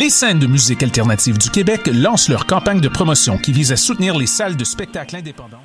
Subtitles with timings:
[0.00, 3.76] Les scènes de musique alternative du Québec lancent leur campagne de promotion qui vise à
[3.76, 5.64] soutenir les salles de spectacle indépendants.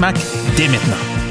[0.57, 1.30] Dès maintenant.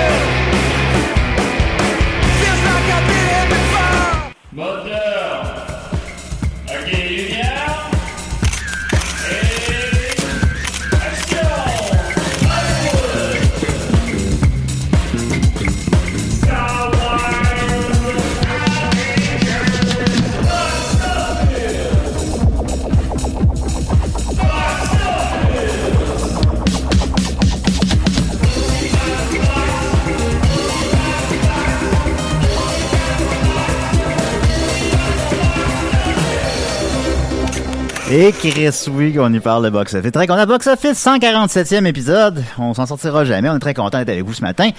[38.13, 40.11] Et Chris, oui, on y parle de box-office.
[40.11, 40.45] Très content.
[40.45, 42.43] Box-office, 147e épisode.
[42.59, 43.47] On s'en sortira jamais.
[43.49, 44.69] On est très content d'être avec vous ce matin.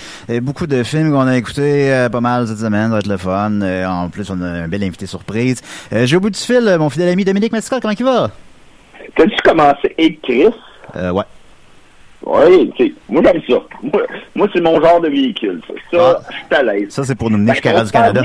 [0.43, 2.89] Beaucoup de films qu'on a écoutés euh, pas mal cette semaine.
[2.89, 3.63] Ça va être le fun.
[3.63, 5.63] Euh, en plus, on a un bel invité surprise.
[5.95, 7.81] Euh, J'ai au bout du fil mon fidèle ami Dominique Mascal.
[7.81, 8.31] Comment il va?
[9.17, 9.95] T'as-tu commencé?
[9.97, 10.51] Et Chris?
[10.97, 11.25] Euh, ouais.
[12.27, 13.63] Oui, tu sais, moi j'aime ça.
[13.83, 14.03] Moi,
[14.37, 15.61] moi, c'est mon genre de véhicule.
[15.67, 16.87] Ça, ça je suis à l'aise.
[16.91, 18.23] Ça, c'est pour nous mener Ben, jusqu'à on Radio-Canada.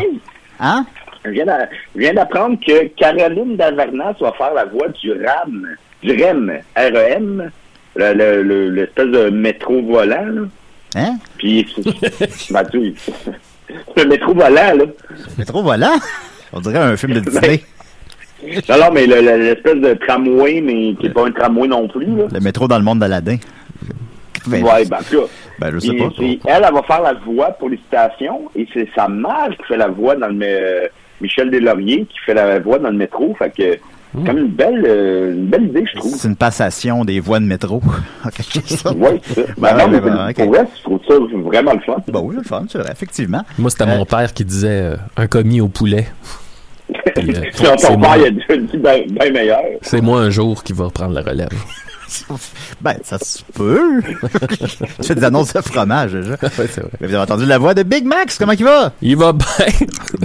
[0.59, 0.85] Hein?
[1.33, 5.67] Je viens d'apprendre que Caroline Davernas va faire la voix du RAM,
[6.03, 7.51] du REM, R-E-M,
[7.95, 10.41] le- le- le- l'espèce de métro volant, là.
[10.95, 11.17] Hein?
[11.37, 11.67] Puis,
[12.29, 12.63] c'est- ben,
[13.97, 14.83] un métro volant, là.
[15.37, 15.97] Métro volant?
[16.53, 17.61] On dirait un film de Disney.
[18.69, 21.87] Non, non, mais le- le- l'espèce de tramway, mais qui n'est pas un tramway non
[21.87, 22.25] plus, là.
[22.31, 23.37] Le métro dans le monde d'Aladin.
[24.45, 25.17] Ben, ouais, ben, cas.
[25.59, 26.05] Ben, je sais pas.
[26.19, 29.75] elle, elle va faire la voix pour les stations et c'est sa mère qui fait
[29.75, 30.87] la voix dans le euh,
[31.21, 33.35] Michel Deslauriers qui fait la voix dans le métro.
[33.39, 36.11] Fait que c'est comme une belle euh, une belle idée, je trouve.
[36.15, 37.81] C'est une passation des voies de métro.
[38.65, 38.91] Ça.
[38.95, 39.53] Oui, c'est ça.
[39.57, 40.35] Ben Ben, non, mais ben, ben, ok.
[40.35, 41.13] pour vrai, je trouve ça
[41.43, 41.97] vraiment le fun.
[42.07, 43.43] Ben oui, le fun, c'est vrai, effectivement.
[43.59, 46.07] Moi, c'était Euh, mon père qui disait euh, un commis au poulet.
[47.15, 49.61] Puis, euh, Ton c'est ton moi- père, il a déjà dit bien ben meilleur.
[49.81, 51.49] C'est moi un jour qui va reprendre la relève.
[52.81, 54.01] Ben, ça se peut.
[55.01, 56.37] tu fais des annonces de fromage, déjà.
[56.41, 56.89] C'est vrai.
[56.99, 58.93] Mais vous avez entendu la voix de Big Max, comment il va?
[59.01, 59.45] Il va bien.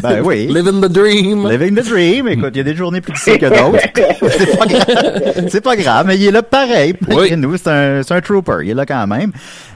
[0.03, 0.47] Ben oui.
[0.49, 1.49] Living the dream.
[1.49, 2.29] Living the dream.
[2.29, 3.83] Écoute, il y a des journées plus difficiles que d'autres.
[4.31, 5.47] c'est pas grave.
[5.49, 6.95] C'est pas grave, mais il est là pareil.
[7.09, 7.35] Oui.
[7.37, 8.59] Nous, c'est un, c'est un trooper.
[8.63, 9.33] Il est là quand même.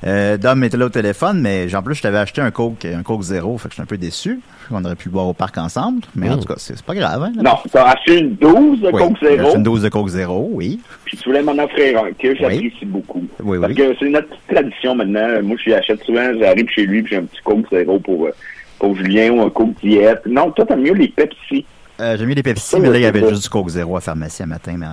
[0.06, 3.02] Euh, Dom était là au téléphone, mais en plus, je t'avais acheté un Coke, un
[3.02, 3.56] Coke zéro.
[3.58, 4.40] Fait que je suis un peu déçu.
[4.70, 6.00] On aurait pu le boire au parc ensemble.
[6.14, 6.40] Mais en Mm.
[6.40, 7.22] tout cas, c'est pas grave.
[7.22, 10.48] Hein, Non, t'as acheté une dose de Oui, Coke Zéro, une dose de Coke zéro,
[10.52, 10.80] oui.
[11.04, 13.24] puis tu voulais m'en offrir un, que j'apprécie beaucoup.
[13.42, 13.78] Oui, Parce oui.
[13.78, 15.42] que c'est notre petite tradition maintenant.
[15.42, 18.26] Moi, je lui achète souvent, j'arrive chez lui, puis j'ai un petit Coke Zéro pour,
[18.26, 18.30] euh,
[18.78, 20.22] pour Julien ou un Coke Diète.
[20.26, 21.64] Non, toi, t'aimes mieux les Pepsi.
[22.00, 23.96] Euh, j'ai mis des Pepsi, Ça, mais là, il y avait juste du Coke Zéro
[23.96, 24.74] à pharmacie à matin.
[24.76, 24.86] Mais...
[24.86, 24.90] euh,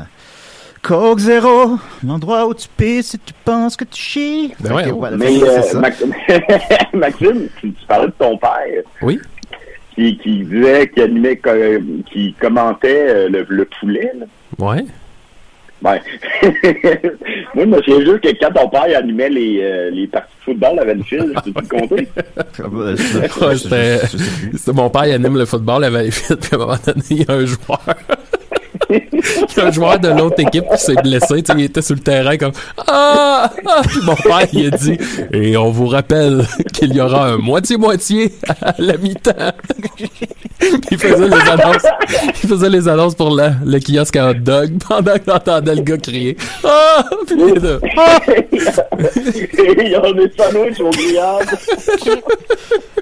[0.81, 4.53] Coke Zéro, l'endroit où tu pisses si tu penses que tu chies.
[4.59, 5.05] Ben ouais, oh.
[5.17, 5.79] Mais euh, c'est ça.
[5.79, 6.13] Maxime,
[6.94, 8.50] Maxime, tu, tu parlais de ton père
[9.01, 9.19] Oui.
[9.95, 11.39] Qui, qui disait qu'il animait,
[12.11, 14.11] qui commentait euh, le, le poulet.
[14.17, 14.25] Là.
[14.59, 14.85] Ouais.
[15.84, 16.01] Ouais.
[17.55, 20.43] Moi, je me souviens juste que quand ton père animait les, euh, les parties de
[20.53, 22.07] football à Valleyfield, tu peux te compter?
[22.57, 24.57] Je- plus.
[24.57, 27.22] c'était mon père, il anime le football à Valleyfield, puis à un moment donné, il
[27.23, 27.81] y a un joueur.
[28.90, 29.02] Il
[29.58, 31.96] y a un joueur de l'autre équipe qui s'est blessé, tu sais, il était sur
[31.96, 32.52] le terrain comme
[32.88, 33.52] Ah!
[33.66, 33.82] ah!
[33.88, 34.97] Puis mon père, il a dit
[35.32, 39.32] Et on vous rappelle qu'il y aura un moitié-moitié à la mi-temps.
[40.91, 41.85] il faisait les annonces.
[42.44, 45.82] Il faisait les annonces pour la- le kiosque à hot dog pendant qu'on entendait le
[45.82, 47.03] gars crier Ah!
[47.28, 47.80] Puis les deux.
[48.52, 51.47] Il y a des sandwichs au grillade.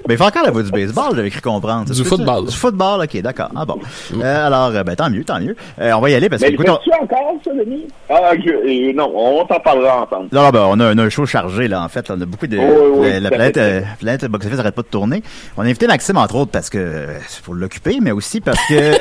[0.08, 1.92] Mais il fait encore la voix du baseball, j'avais cru comprendre.
[1.92, 2.46] Du football.
[2.46, 3.50] Du football, ok, d'accord.
[3.54, 3.78] Ah bon.
[4.20, 5.54] Euh, alors, euh, ben, tant mieux, tant mieux.
[5.80, 7.02] Euh, on va y aller parce que, Mais écoute, on...
[7.04, 7.86] encore, ça, Denis?
[8.10, 10.28] Ah, je- euh, non, on t'en parlera ensemble.
[10.32, 12.08] Non, ben, on a, un- on a un show chargé, là, en fait.
[12.08, 12.58] là, on a beaucoup de.
[12.58, 12.64] Oui,
[12.94, 13.60] oui, la, la planète, fait.
[13.60, 15.22] euh, planète box office n'arrête pas de tourner.
[15.56, 18.92] On a invité Maxime, entre autres, parce que c'est pour l'occuper, mais aussi parce que.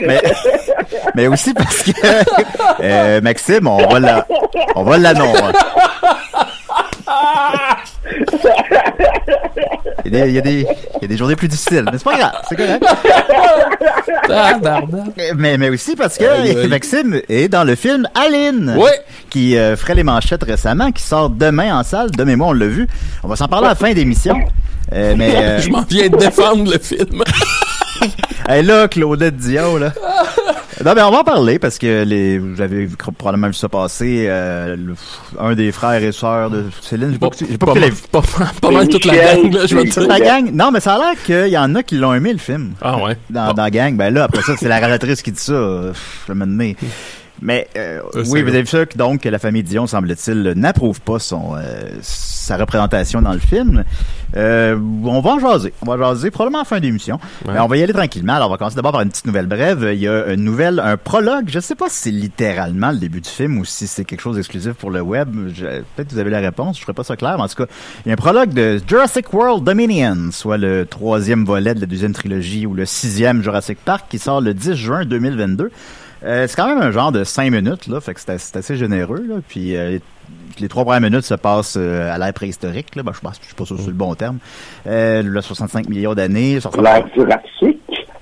[0.06, 0.20] mais,
[1.14, 1.90] mais aussi parce que.
[2.80, 4.26] euh, Maxime, on va la,
[4.74, 5.42] on va l'annoncer.
[10.04, 11.84] Il y, a des, il, y a des, il y a des journées plus difficiles,
[11.90, 12.84] mais c'est pas grave, c'est correct.
[14.28, 15.34] Tabarnak.
[15.36, 16.66] Mais, mais aussi parce que.
[16.68, 18.76] Maxime est dans le film Aline,
[19.30, 22.10] qui euh, ferait les manchettes récemment, qui sort demain en salle.
[22.10, 22.86] Demain et moi, on l'a vu.
[23.22, 24.38] On va s'en parler à la fin d'émission.
[24.92, 27.22] Euh, mais euh, Je m'en viens de défendre le film.
[28.48, 29.92] hey, là, Claudette Dion, là.
[30.84, 32.86] Non, mais on va en parler parce que les, vous avez
[33.18, 34.26] probablement vu ça passer.
[34.28, 34.94] euh, le-
[35.38, 37.66] un des frères et sœurs de Céline, j'ai pas, j'ai pas
[38.12, 40.08] pas, pas, pas mal toute la gang, là, je vais te c'est- dire.
[40.08, 40.50] la gang.
[40.52, 42.72] Non, mais ça a l'air qu'il y en a qui l'ont aimé, le film.
[42.82, 43.16] Ah ouais.
[43.30, 43.52] dans, Bon.
[43.54, 43.96] dans la gang.
[43.96, 45.52] Ben là, après ça, c'est la réalisatrice qui dit ça.
[46.28, 46.76] moment donné.
[47.42, 50.52] Mais euh, Euh, oui, vous avez vu ça que donc que la famille Dion, semble-t-il,
[50.56, 53.84] n'approuve pas son euh, sa représentation dans le film.
[54.34, 55.72] Euh, on va en jaser.
[55.82, 57.18] On va jaser probablement en fin d'émission.
[57.46, 57.54] Ouais.
[57.54, 58.34] Mais on va y aller tranquillement.
[58.34, 59.90] Alors, on va commencer d'abord par une petite nouvelle brève.
[59.92, 61.48] Il y a une nouvelle, un prologue.
[61.48, 64.36] Je sais pas si c'est littéralement le début du film ou si c'est quelque chose
[64.36, 65.30] d'exclusif pour le web.
[65.34, 66.76] Peut-être que vous avez la réponse.
[66.76, 67.36] Je ferai pas ça clair.
[67.36, 67.66] Mais en tout cas,
[68.04, 71.86] il y a un prologue de Jurassic World Dominion, soit le troisième volet de la
[71.86, 75.70] deuxième trilogie ou le sixième Jurassic Park qui sort le 10 juin 2022.
[76.24, 79.24] Euh, c'est quand même un genre de cinq minutes, là, fait que c'est assez, généreux,
[79.28, 79.36] là.
[79.46, 79.98] Puis euh,
[80.58, 83.02] les, trois premières minutes se passent euh, à l'ère préhistorique, là.
[83.02, 84.38] Ben, je pense, je suis pas sûr sur le bon terme.
[84.86, 86.58] Euh, le 65 millions d'années.
[86.82, 87.04] L'ère?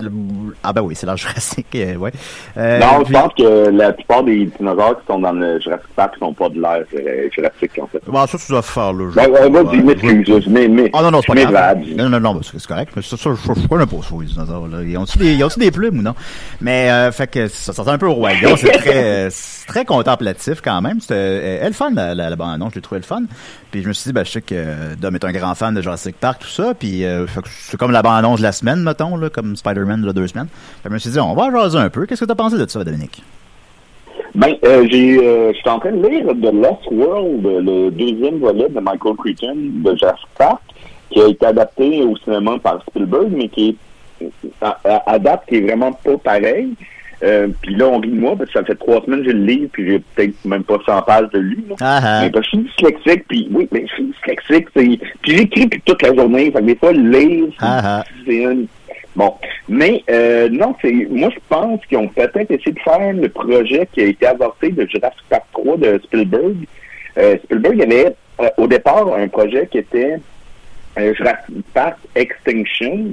[0.04, 2.12] Le- Ah ben oui, c'est l'âge jurassique, euh, ouais.
[2.56, 5.88] Euh, non, puis- je pense que la plupart des dinosaures qui sont dans le Jurassic
[5.96, 8.00] Park sont pas de l'ère euh, jurassique, en fait.
[8.06, 9.10] Bon, ça, tu dois faire, là.
[9.10, 11.78] je- Ben, vas-y, Ouais, m'excuse, mais, mais, Ah non, non, c'est pas grave.
[11.96, 12.92] Non, non, non, c'est correct.
[12.96, 14.82] Mais ça, ça, je, connais pas ça, les dinosaures, là.
[14.82, 16.14] Ils ont-tu des, plumes ou non?
[16.60, 18.56] Mais, euh, fait que ça sortait un peu au royaume.
[18.56, 18.70] C'est
[19.66, 21.00] très, contemplatif quand même.
[21.00, 21.14] C'était,
[21.62, 22.70] elle fun, la, la, la bande-annonce.
[22.72, 23.22] Je l'ai trouvé le fun.
[23.70, 25.80] Puis je me suis dit, ben, je sais que Dom est un grand fan de
[25.82, 26.74] Jurassic Park, tout ça.
[26.78, 30.26] Puis, euh, c'est comme la bande-annonce de la semaine, mettons, là, comme Spider-Man de deux
[30.26, 30.48] semaines.
[30.82, 32.06] Fait je me suis dit, on va jaser un peu.
[32.06, 33.22] Qu'est-ce que t'as pensé de ça, Dominique?
[34.34, 38.68] Ben, euh, j'ai, euh, j'étais en train de lire The Lost World, le deuxième volet
[38.68, 40.60] de Michael Crichton de Jurassic Park,
[41.10, 43.76] qui a été adapté au cinéma par Spielberg, mais qui
[44.20, 44.26] est
[44.60, 46.70] à, date qui est vraiment pas pareil.
[47.22, 49.32] Euh, puis là, on rit de moi parce que ça fait trois semaines que j'ai
[49.32, 51.64] le livre, puis j'ai peut-être même pas 100 pages de lu.
[51.70, 51.76] là.
[51.80, 52.20] Ah, ah.
[52.22, 54.68] Mais parce que je suis dyslexique, puis oui, mais je suis dyslexique.
[54.74, 55.00] Puis
[55.36, 58.04] j'écris toute la journée, fait que des fois, lire, c'est- Ah, ah.
[58.26, 58.66] c'est une...
[59.16, 59.34] Bon,
[59.68, 63.88] mais euh, non, c'est moi je pense qu'ils ont peut-être essayé de faire le projet
[63.92, 66.56] qui a été avorté de Jurassic Park 3 de Spielberg.
[67.16, 70.16] Euh, Spielberg avait euh, au départ un projet qui était
[70.98, 73.04] euh, Jurassic Park Extinction,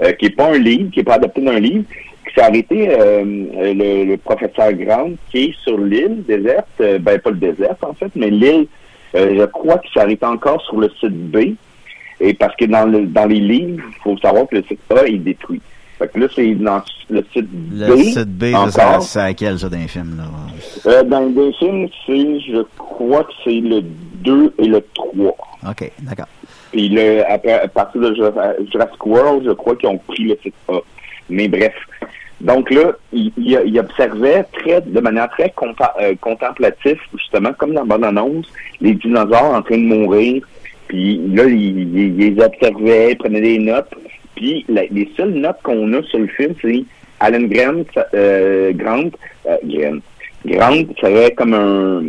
[0.00, 1.84] euh, qui est pas un livre, qui est pas adapté d'un livre,
[2.26, 7.30] qui s'est arrêté euh, le, le professeur Grant qui est sur l'île déserte, ben pas
[7.30, 8.68] le désert en fait, mais l'île,
[9.12, 11.54] je crois qu'il s'est arrêté encore sur le site B.
[12.24, 15.04] Et parce que dans le dans les livres, il faut savoir que le site A
[15.06, 15.60] est détruit.
[15.98, 16.80] Fait que là, c'est dans
[17.10, 17.72] le site B.
[17.80, 20.24] Le site B, c'est à- quel, ça, d'un film, là?
[20.90, 23.82] Euh, dans les films, c'est, je crois que c'est le
[24.24, 25.36] 2 et le 3.
[25.68, 26.26] OK, d'accord.
[26.72, 30.38] Puis le, après, à partir de Jura- Jurassic World, je crois qu'ils ont pris le
[30.42, 30.78] site A.
[31.28, 31.74] Mais bref.
[32.40, 35.52] Donc là, il, il, il observait très, de manière très
[36.00, 38.46] euh, contemplative, justement, comme dans la bande-annonce,
[38.80, 40.42] les dinosaures en train de mourir.
[40.92, 43.88] Puis là, il, il- il les observait, prenait des notes.
[44.34, 46.84] Puis la- les seules notes qu'on a sur le film, c'est
[47.18, 49.08] Alan Grant, euh, Grant,
[49.46, 50.00] euh, Grant,
[50.44, 52.02] Grant serait comme un,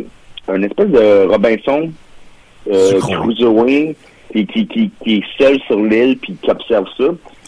[0.48, 1.90] un espèce de Robinson
[2.70, 3.00] euh.
[3.00, 3.94] Crusoe,
[4.34, 7.04] qui, qui, qui, qui est seul sur l'île puis qui observe ça.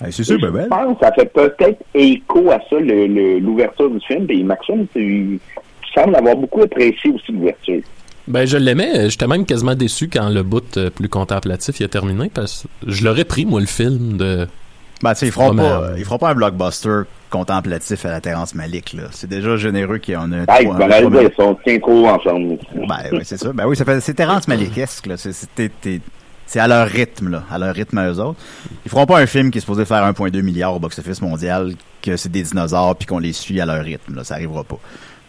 [0.07, 0.69] Hey, c'est sûr, je ben, ben.
[0.71, 4.27] pense que ça fait peut-être écho à ça, le- le- l'ouverture du film.
[4.31, 5.39] Et Maxime, tu,
[5.83, 7.81] tu sembles avoir beaucoup apprécié aussi l'ouverture.
[8.29, 9.09] Ben, je l'aimais.
[9.11, 12.91] J'étais même quasiment déçu quand le bout euh, plus contemplatif il a terminé parce que
[12.91, 14.49] je l'aurais pris, moi, le film de.
[15.03, 18.55] Ben, tu sais, ils feront pas, ils feront pas un blockbuster contemplatif à la Terrence
[18.55, 19.05] Malick, là.
[19.11, 21.79] C'est déjà généreux qu'il y en a Ah, ben, un là, trois ils sont tient
[21.79, 22.59] trop ensemble.
[22.75, 23.53] Ben, oui, c'est ça.
[23.53, 25.17] Ben oui, ça fait, c'est Terrence Malickesque, là.
[25.19, 27.43] C'est à leur rythme, là.
[27.51, 28.39] À leur rythme à eux autres.
[28.85, 32.17] Ils feront pas un film qui est supposé faire 1,2 milliard au box-office mondial, que
[32.17, 34.25] c'est des dinosaures puis qu'on les suit à leur rythme, là.
[34.25, 34.79] Ça arrivera pas.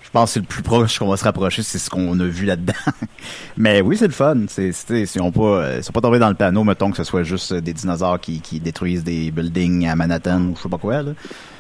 [0.07, 2.23] Je pense que c'est le plus proche qu'on va se rapprocher, c'est ce qu'on a
[2.23, 2.73] vu là-dedans.
[3.57, 4.37] Mais oui, c'est le fun.
[4.47, 6.97] C'est, c'est, si on pas, euh, ils sont pas tombés dans le panneau, mettons que
[6.97, 10.63] ce soit juste euh, des dinosaures qui, qui détruisent des buildings à Manhattan ou je
[10.63, 11.11] sais pas quoi, là.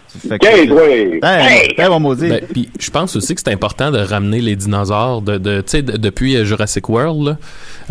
[0.07, 1.19] Fait que- Quinze, ouais.
[1.21, 1.73] Ben, Hey!
[1.77, 2.29] ben, bon maudit.
[2.29, 5.69] Ben, puis je pense aussi que c'est important de ramener les dinosaures de, de tu
[5.71, 7.37] sais de- depuis euh, Jurassic World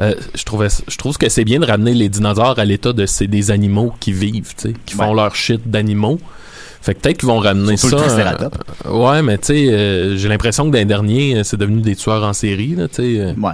[0.01, 3.05] euh, je trouvais je trouve que c'est bien de ramener les dinosaures à l'état de
[3.05, 5.15] c'est des animaux qui vivent tu sais qui font Ouais.
[5.15, 6.19] leur shit d'animaux
[6.83, 8.59] fait que peut-être qu'ils vont ramener Surtout le ça Triceratops.
[8.87, 12.23] euh, ouais mais tu sais euh, j'ai l'impression que d'un dernier c'est devenu des tueurs
[12.25, 13.53] en série là tu sais euh, Ouais.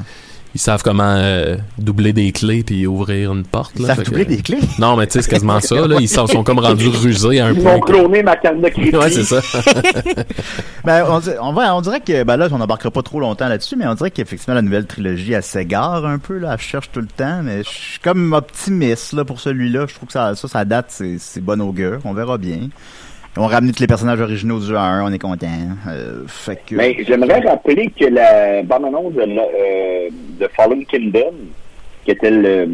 [0.54, 4.04] ils savent comment euh, doubler des clés puis ouvrir une porte Ils là, savent Fait
[4.04, 4.58] doubler que- des clés?
[4.78, 7.46] non mais tu sais c'est quasiment ça là ils sont, sont comme rendus rusés à
[7.46, 8.94] un Ils point m'ont cloné ma carte de crédit.
[8.96, 9.40] ouais c'est ça
[10.84, 11.04] Ben,
[11.40, 13.94] on, va, on dirait que, ben là, on n'embarquera pas trop longtemps là-dessus, mais on
[13.94, 17.40] dirait qu'effectivement, la nouvelle trilogie, elle s'égare un peu, là, elle cherche tout le temps,
[17.44, 19.86] mais je suis comme optimiste, là, pour celui-là.
[19.88, 22.00] Je trouve que ça, ça, ça date, c'est, c'est bon augure.
[22.04, 22.68] On verra bien.
[23.36, 25.46] Ils ont ramené tous les personnages originaux du 1, on est content.
[25.88, 26.74] Euh, fait que...
[26.74, 30.08] Mais j'aimerais rappeler que la bande-annonce de, euh,
[30.38, 31.32] de Fallen Kingdom,
[32.04, 32.66] qui était euh,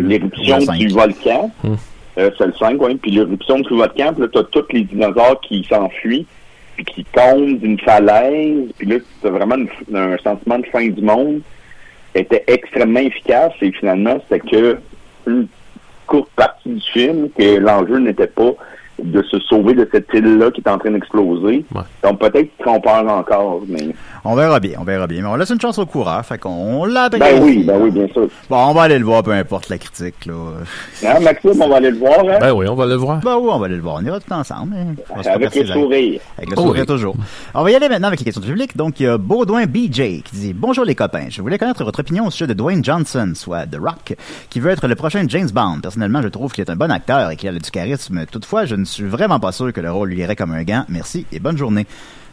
[0.00, 1.74] l'éruption du volcan, Hmm.
[2.18, 5.40] euh, c'est le 5, oui, puis l'éruption du volcan, puis là, t'as tous les dinosaures
[5.42, 6.26] qui s'enfuient,
[6.74, 11.00] puis qui tombent d'une falaise, puis là, t'as vraiment une- un sentiment de fin du
[11.00, 11.40] monde,
[12.16, 14.78] était extrêmement efficace, et finalement, c'était que
[15.28, 15.46] une
[16.06, 18.52] courte partie du film, que l'enjeu n'était pas
[19.02, 21.64] de se sauver de cette île-là qui est en train d'exploser.
[21.74, 21.82] Ouais.
[22.02, 23.88] Donc peut-être qu'ils trompeurs encore, mais...
[24.24, 25.22] On verra bien, on verra bien.
[25.22, 27.24] Mais on laisse une chance au coureur, fait qu'on on l'apprécie.
[27.34, 28.28] Ben oui, ben oui, bien sûr.
[28.48, 30.34] Bon, on va aller le voir, peu importe la critique, là.
[31.04, 32.38] Hein, Maxime, on va aller le voir, hein?
[32.40, 33.96] ben oui on va le voir Ben oui, on va aller le voir.
[34.00, 34.74] On ira tout ensemble.
[34.76, 34.94] hein.
[35.10, 36.20] On va se avec le sourire.
[36.38, 36.86] Avec le sourire oui.
[36.86, 37.16] toujours.
[37.54, 38.76] On va y aller maintenant avec les questions du public.
[38.76, 41.26] Donc, il y a Baudouin BJ qui dit Bonjour les copains.
[41.28, 44.16] Je voulais connaître votre opinion au sujet de Dwayne Johnson, soit The Rock,
[44.50, 45.80] qui veut être le prochain James Bond.
[45.82, 48.24] Personnellement, je trouve qu'il est un bon acteur et qu'il a du charisme.
[48.30, 50.84] Toutefois, je ne suis vraiment pas sûr que le rôle lui irait comme un gant.
[50.88, 51.86] Merci et bonne journée.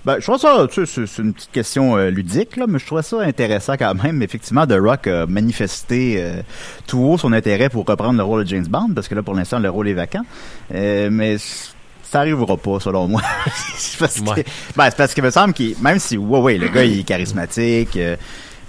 [0.04, 2.86] Ben, je trouve ça, tu sais, c'est- une petite question euh, ludique, là, mais je
[2.88, 4.24] trouve ça intéressant quand même.
[4.24, 6.42] Effectivement, The Rock a manifesté euh,
[6.88, 9.36] tout haut son intérêt pour reprendre le rôle de James Bond, parce que là, pour
[9.36, 10.24] l'instant, le rôle est vacant.
[10.74, 13.22] Euh, mais ça arrivera pas, selon moi.
[14.00, 14.46] Parce que, Ouais.
[14.76, 17.04] ben, c'est parce qu'il me semble qu'il, même si, ouais, ouais, le gars, il est
[17.04, 17.98] charismatique,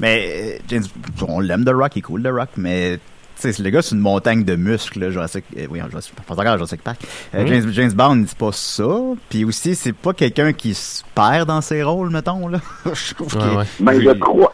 [0.00, 0.84] mais James,
[1.26, 2.98] on l'aime, The Rock, il est cool, The Rock, mais
[3.44, 6.56] le gars, c'est une montagne de muscles, là, Jurassic, euh, oui, Jurassic, pas encore à
[6.56, 7.00] Jurassic Park.
[7.34, 7.48] Euh, Mhm.
[7.48, 8.88] James, James Bond, c'est pas ça.
[9.28, 12.60] Puis aussi, c'est pas quelqu'un qui se perd dans ses rôles, mettons, là.
[12.92, 13.64] je trouve Ouais, qu'il- ouais.
[13.80, 14.52] Ben, je crois...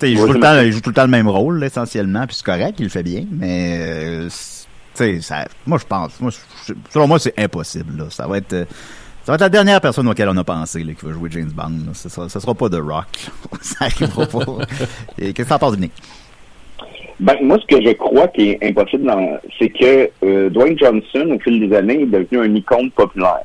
[0.00, 1.58] sais, il, joue Ouais, tout le temps, il joue tout le temps le même rôle,
[1.58, 6.20] là, essentiellement, puis c'est correct, il le fait bien, mais euh, ça, moi je pense,
[6.20, 6.30] moi,
[6.92, 7.96] selon moi c'est impossible.
[7.98, 8.04] Là.
[8.10, 8.64] Ça va être, euh,
[9.24, 11.50] ça va être la dernière personne auquel on a pensé là, qui va jouer James
[11.50, 11.70] Bond.
[11.86, 11.92] Là.
[11.94, 13.06] Ce sera, sera pas The Rock.
[13.62, 14.44] ça arrivera pas.
[15.16, 15.92] Qu'est-ce que t'en penses, Nick?
[17.20, 21.28] Ben, moi, ce que je crois qui est impossible, dans- c'est que euh, Dwayne Johnson,
[21.34, 23.42] au fil des années, est devenu un icône populaire.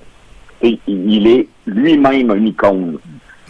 [0.61, 2.97] Et il est lui-même un icône.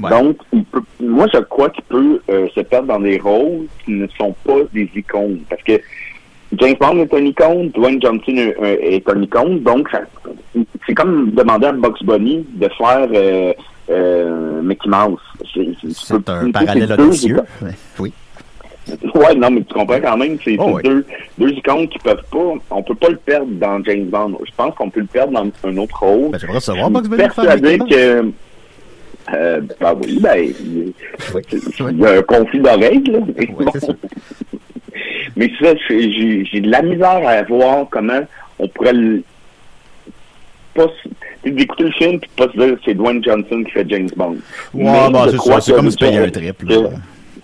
[0.01, 0.09] Ouais.
[0.09, 3.91] Donc, il peut, moi, je crois qu'il peut euh, se perdre dans des rôles qui
[3.91, 5.39] ne sont pas des icônes.
[5.49, 5.79] Parce que
[6.53, 10.01] James Bond est un icône, Dwayne Johnson est, un- est un icône, donc ça-
[10.85, 13.53] c'est comme demander à Box Bunny de faire euh,
[13.89, 15.19] euh, Mickey Mouse.
[15.93, 17.35] C'est un parallèle audacieux.
[17.99, 18.13] Oui.
[19.15, 20.81] Ouais, non, mais tu comprends quand même, c'est Oh, oui.
[20.83, 21.05] deux,
[21.37, 24.37] deux icônes qui peuvent pas, on peut pas le perdre dans James Bond.
[24.45, 26.31] Je pense qu'on peut le perdre dans un autre rôle.
[26.31, 28.31] Ben, j'aimerais savoir faire persuadé que,
[29.33, 30.93] euh, ben oui, ben, il,
[31.99, 33.19] y a un conflit d'oreilles, là.
[33.37, 33.71] Mais, Ouais, bon.
[33.73, 33.93] c'est ça.
[35.35, 38.21] Mais ça, j'ai de la misère à voir comment
[38.59, 39.21] on pourrait le,
[40.73, 40.87] pas,
[41.45, 44.37] d'écouter le film puis pas se dire c'est Dwayne Johnson qui fait James Bond.
[44.73, 44.85] Ouais,
[45.25, 45.61] je c'est ça.
[45.61, 46.65] C'est que- comme si tu payais un triple.
[46.67, 46.89] là.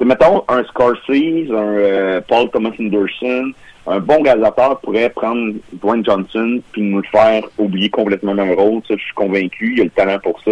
[0.01, 3.51] Mettons, un Scorsese, un euh, Paul Thomas Anderson,
[3.87, 8.81] un bon réalisateur pourrait prendre Dwayne Johnson puis nous le faire oublier complètement un rôle.
[8.87, 9.73] Ça, je suis convaincu.
[9.75, 10.51] Il a le talent pour ça,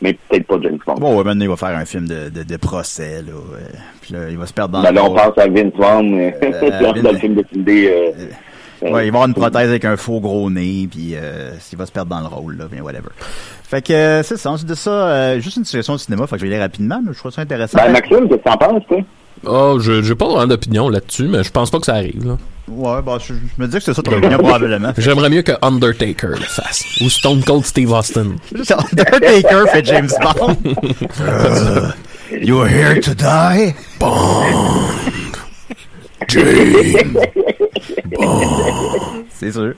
[0.00, 0.94] mais peut-être pas James Bond.
[0.94, 3.32] Bon, ouais, maintenant, il va faire un film de, de, de procès, là.
[3.32, 3.58] euh,
[4.00, 6.14] Puis là, il va se perdre dans Ben le là, on pense à Vince Vaughn
[6.18, 6.30] euh,
[6.82, 7.44] dans Vince- le film de.
[7.68, 8.10] Euh,
[8.82, 11.86] Ouais, il va avoir une prothèse avec un faux gros nez, puis euh, il va
[11.86, 13.08] se perdre dans le rôle, là, bien whatever.
[13.62, 16.36] Fait que euh, c'est ça, ensuite de ça, euh, juste une suggestion de cinéma, fait
[16.36, 17.78] que je vais y aller rapidement, mais je trouve ça intéressant.
[17.78, 18.98] Ben, Maxime, qu'est-ce que t'en penses, toi?
[19.44, 22.26] Oh, je j'ai pas vraiment d'opinion là-dessus, mais je pense pas que ça arrive.
[22.26, 22.36] Là.
[22.68, 24.92] Ouais, bah, je, je me dis que c'est ça ton opinion, probablement.
[24.98, 26.84] J'aimerais mieux que Undertaker le fasse.
[27.00, 28.36] Ou Stone Cold Steve Austin.
[28.54, 30.56] Undertaker fait James Bond.
[31.20, 31.92] Uh,
[32.40, 33.74] you are here to die?
[39.30, 39.74] C'est sûr.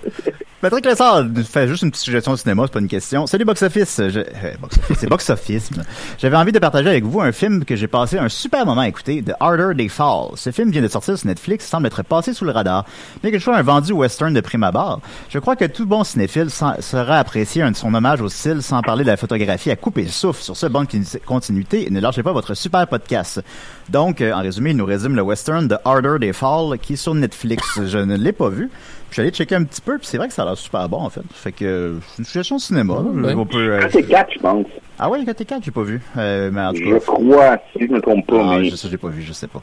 [0.64, 3.26] Patrick Lessard fait juste une petite suggestion de cinéma, c'est pas une question.
[3.26, 4.00] Salut Box Office.
[4.08, 5.68] Je- euh, box office, c'est Box Office.
[6.18, 8.88] J'avais envie de partager avec vous un film que j'ai passé un super moment à
[8.88, 10.28] écouter, The Harder They Fall.
[10.36, 12.86] Ce film vient de sortir sur Netflix, semble être passé sous le radar,
[13.22, 15.02] bien que je sois un vendu western de prime abord.
[15.28, 18.80] Je crois que tout bon cinéphile saura apprécier un de son hommage au style sans
[18.80, 20.42] parler de la photographie à couper le souffle.
[20.42, 20.86] Sur ce, bonne
[21.26, 23.42] continuité, ne lâchez pas votre super podcast.
[23.90, 26.96] Donc, euh, en résumé, il nous résume le western The Harder They Fall qui est
[26.96, 27.80] sur Netflix.
[27.84, 28.70] Je ne l'ai pas vu.
[29.14, 30.88] Je suis allé checker un petit peu, puis c'est vrai que ça a l'air super
[30.88, 31.22] bon, en fait.
[31.32, 32.94] Fait que c'est une suggestion de cinéma.
[32.94, 33.32] Ouais.
[33.32, 34.66] On peut, euh, Côté 4, je pense.
[34.98, 36.00] Ah ouais, côté 4, j'ai pas vu?
[36.16, 38.88] Euh, mais en tout Je crois, si je me trompe pas, ah, mais, je sais,
[38.88, 39.60] j'ai pas vu, je sais pas.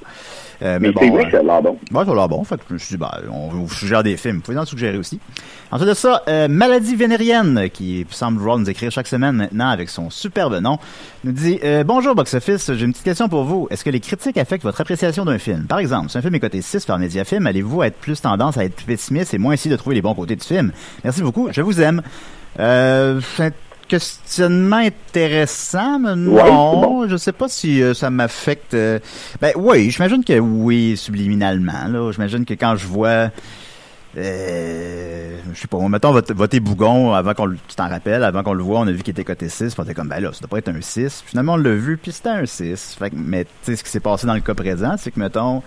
[0.61, 1.77] Euh, mais bon, c'est vrai euh, que ça a l'air bon.
[1.89, 2.43] Bon, ça a l'air bon.
[2.43, 4.37] Fait que je me suis dit, bah, on vous suggère des films.
[4.37, 5.19] Vous pouvez en suggérer aussi.
[5.71, 9.89] Ensuite de ça, euh, Maladie vénérienne, qui semble vouloir nous écrire chaque semaine maintenant avec
[9.89, 10.77] son superbe nom,
[11.23, 13.67] nous dit euh, Bonjour Box Office, j'ai une petite question pour vous.
[13.71, 15.65] Est-ce que les critiques affectent votre appréciation d'un film?
[15.65, 18.65] Par exemple, si un film est coté 6 par Mediafilm, allez-vous être plus tendance à
[18.65, 20.73] être pessimiste et moins essayer de trouver les bons côtés du film?
[21.03, 22.01] Merci beaucoup, je vous aime.
[22.59, 23.21] Euh,
[23.91, 27.07] questionnement intéressant, mais non, Ouais, bon.
[27.09, 28.73] je sais pas si euh, ça m'affecte.
[28.73, 28.99] euh,
[29.41, 31.87] ben oui, j'imagine que oui, subliminalement.
[31.89, 33.29] Là, j'imagine que quand je vois,
[34.17, 38.43] euh, je sais pas, mettons voter, voter Bougon avant qu'on le, tu t'en rappelles, avant
[38.43, 40.19] qu'on le voit, on a vu qu'il était coté 6, puis on était comme ben
[40.21, 41.23] là, ça doit pas être un 6.
[41.25, 42.95] Finalement, on l'a vu, puis c'était un 6.
[42.97, 45.19] Fait que, mais tu sais ce qui s'est passé dans le cas présent, c'est que
[45.19, 45.63] mettons,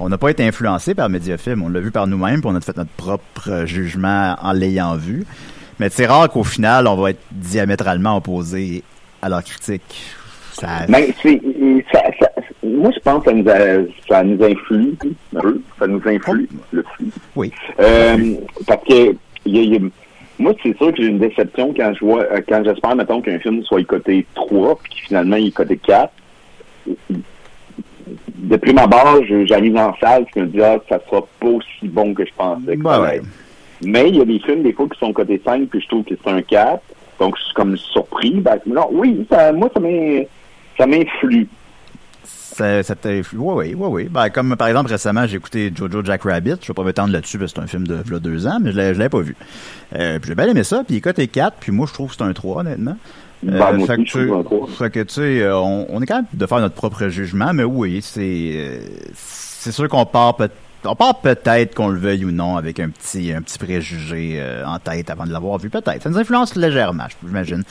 [0.00, 2.60] on n'a pas été influencé par Mediafilm, on l'a vu par nous-mêmes, puis on a
[2.60, 5.24] fait notre propre jugement en l'ayant vu.
[5.78, 8.82] Mais c'est rare qu'au final, on va être diamétralement opposé
[9.22, 9.82] à leur critique.
[10.52, 11.40] Ça, Ben, c'est,
[11.92, 12.30] ça, ça-
[12.62, 14.94] moi, je pense que ça nous, a- ça nous influe,
[15.36, 15.60] un peu.
[15.78, 17.10] ça nous influe, le flux.
[17.34, 17.50] oui.
[17.80, 18.34] Euh,
[18.66, 19.16] parce que,
[19.46, 19.90] il y a- il y a-
[20.38, 23.38] moi, c'est sûr que j'ai une déception quand je vois, euh, quand j'espère, mettons, qu'un
[23.40, 26.12] film soit coté 3, puis que finalement, il est coté 4.
[28.36, 31.88] De prime abord, je- j'arrive en salle, je me dis, ah, ça sera pas aussi
[31.88, 32.76] bon que je pensais.
[32.76, 33.22] que ouais.
[33.84, 36.04] Mais il y a des films, des fois, qui sont cotés 5, puis je trouve
[36.04, 36.82] que c'est un 4.
[37.20, 38.32] Donc, je suis comme surpris.
[38.40, 40.22] Ben, non, oui, ça, moi, ça m'in-
[40.76, 41.46] ça m'influe.
[42.24, 44.08] Ça, ça t'a influ- Oui, oui, oui, oui.
[44.10, 46.54] Ben, comme par exemple, récemment, j'ai écouté Jojo Jack Rabbit.
[46.62, 48.70] Je vais pas m'étendre là-dessus parce que c'est un film de v'là deux ans, mais
[48.72, 49.34] je l'avais pas vu.
[49.96, 52.10] Euh, puis j'ai bien aimé ça, puis il est coté 4, puis moi, je trouve
[52.10, 52.96] que c'est un 3, honnêtement.
[53.46, 55.86] Euh, Ben, moi fait, aussi, que, je un tu- fait que, tu sais, euh, on,
[55.90, 58.80] on est même de faire notre propre jugement, mais oui, c'est,
[59.14, 60.48] c'est sûr qu'on part peut
[60.86, 64.64] on part peut-être qu'on le veuille ou non avec un petit un petit préjugé euh,
[64.66, 66.02] en tête avant de l'avoir vu peut-être.
[66.02, 67.62] Ça nous influence légèrement j'imagine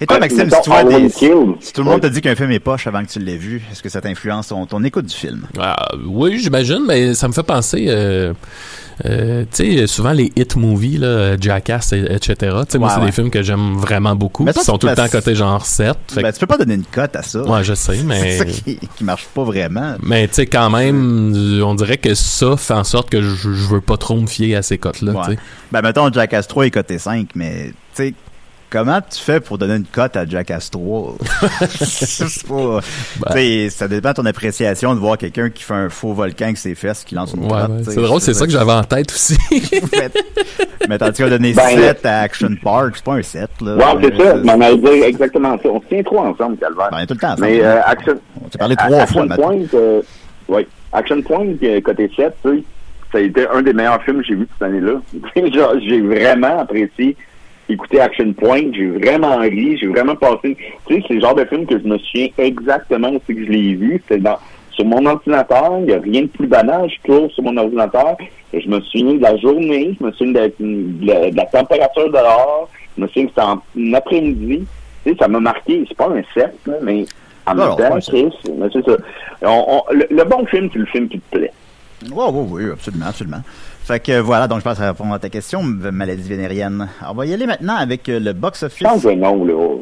[0.00, 2.50] et toi Maxime si tu vois des, si tout le monde te dit qu'un film
[2.50, 5.14] est poche avant que tu l'aies vu est-ce que ça t'influence ton, ton écoute du
[5.14, 5.46] film?
[5.58, 8.32] Ah, oui, j'imagine, mais ça me fait penser, euh,
[9.06, 12.34] euh, tu sais, souvent les hit movies, là, Jackass, et- etc.
[12.36, 13.06] Tu sais, moi, Ouais, c'est ouais.
[13.06, 14.44] des films que j'aime vraiment beaucoup.
[14.44, 15.96] Mais qui toi, sont tu tout le temps côté genre 7.
[16.12, 18.38] Fait ben, tu peux pas donner une cote à ça ouais, je sais, c'est mais.
[18.38, 21.32] ça qui, qui marche pas vraiment Mais tu sais, quand même,
[21.64, 24.54] on dirait que ça fait en sorte que je, je veux pas trop me fier
[24.56, 25.12] à ces cotes-là.
[25.12, 25.36] Ouais.
[25.72, 28.14] Ben, mettons, Jackass 3 est coté 5, mais, tu sais,
[28.70, 31.14] comment tu fais pour donner une cote à Jackass 3?
[31.68, 32.80] C'est pas,
[33.20, 33.32] Ben.
[33.32, 36.46] tu sais, ça dépend de ton appréciation de voir quelqu'un qui fait un faux volcan
[36.46, 37.82] avec ses fesses qui lance une Ouais, crotte, ouais.
[37.84, 37.90] tu.
[37.92, 39.36] C'est drôle, c'est ça que j'avais en tête aussi.
[40.88, 43.76] mais tandis qu'on a donné Ben, 7 à Action Park, c'est pas un 7, là.
[43.76, 44.22] Ouais, c'est ça.
[44.30, 45.68] Euh, Je m'en allais dire exactement ça.
[45.68, 46.88] On se tient trop ensemble, Calvaire.
[46.90, 47.46] Ben, on est tout le temps ensemble.
[47.48, 49.36] Mais euh, Action, On s'est parlé trois Action fois.
[49.36, 50.02] Point, euh,
[50.48, 50.66] ouais.
[50.92, 52.64] Action Point, euh, côté 7, tu sais,
[53.12, 54.92] ça a été un des meilleurs films que j'ai vu cette année-là.
[55.86, 57.16] J'ai vraiment apprécié
[57.72, 58.72] écouter Action Point.
[58.72, 59.76] J'ai vraiment ri.
[59.78, 60.56] J'ai vraiment passé.
[60.86, 63.44] Tu sais, c'est le genre de film que je me souviens exactement où c'est que
[63.44, 64.02] je l'ai vu.
[64.08, 64.38] C'était dans,
[64.72, 65.78] sur mon ordinateur.
[65.80, 66.88] Il n'y a rien de plus banal.
[66.90, 68.16] Je tourne sur mon ordinateur.
[68.52, 69.96] Et je me souviens de la journée.
[70.00, 72.68] Je me souviens de, de la- de la température dehors.
[72.96, 74.64] Je me souviens que c'était en après-midi.
[75.04, 75.84] Tu sais, ça m'a marqué.
[75.88, 77.04] C'est pas un 7, là, mais
[77.46, 77.94] en même temps.
[78.10, 78.96] Chris, c'est ça.
[79.42, 81.52] On- on- le, le bon film, c'est le film qui te plaît.
[82.02, 83.42] Oui, oui, oui, absolument, absolument.
[83.90, 86.88] Fait que voilà, donc je pense à répondre à ta question, maladie vénérienne.
[87.00, 88.86] Alors, on va y aller maintenant avec euh, le box-office.
[88.86, 89.78] Change de nom, là.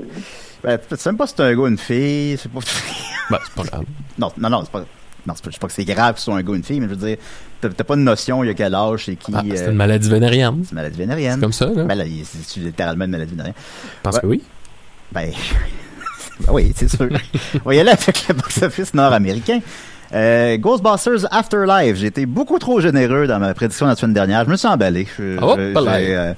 [0.64, 2.60] Ben, tu sais même pas si c'est un gars ou une fille, c'est pas...
[3.30, 3.84] ben, c'est pas grave.
[4.18, 4.86] non, non, non, c'est pas...
[5.26, 6.64] Non, c'est je sais pas que c'est grave que ce soit un gars ou une
[6.64, 7.18] fille, mais je veux dire,
[7.60, 9.30] t'as t'as pas de notion, il y a quel âge, c'est qui...
[9.34, 10.62] Ah, c'est euh, une maladie vénérienne.
[10.64, 11.34] c'est une maladie vénérienne.
[11.34, 11.84] C'est comme ça, là.
[11.84, 13.56] Ben là, c'est c'est littéralement une maladie vénérienne.
[13.58, 14.20] Je pense ouais.
[14.22, 14.42] que oui.
[15.12, 15.30] Ben,
[16.40, 17.10] ben oui, c'est sûr.
[17.62, 19.60] On va y aller avec le box-office nord-américain.
[20.14, 21.96] Euh, Ghostbusters Afterlife.
[21.96, 24.44] J'ai été beaucoup trop généreux dans ma prédiction la semaine dernière.
[24.44, 25.06] Je me suis emballé.
[25.18, 25.72] Je- Oh, je-
[26.16, 26.34] euh,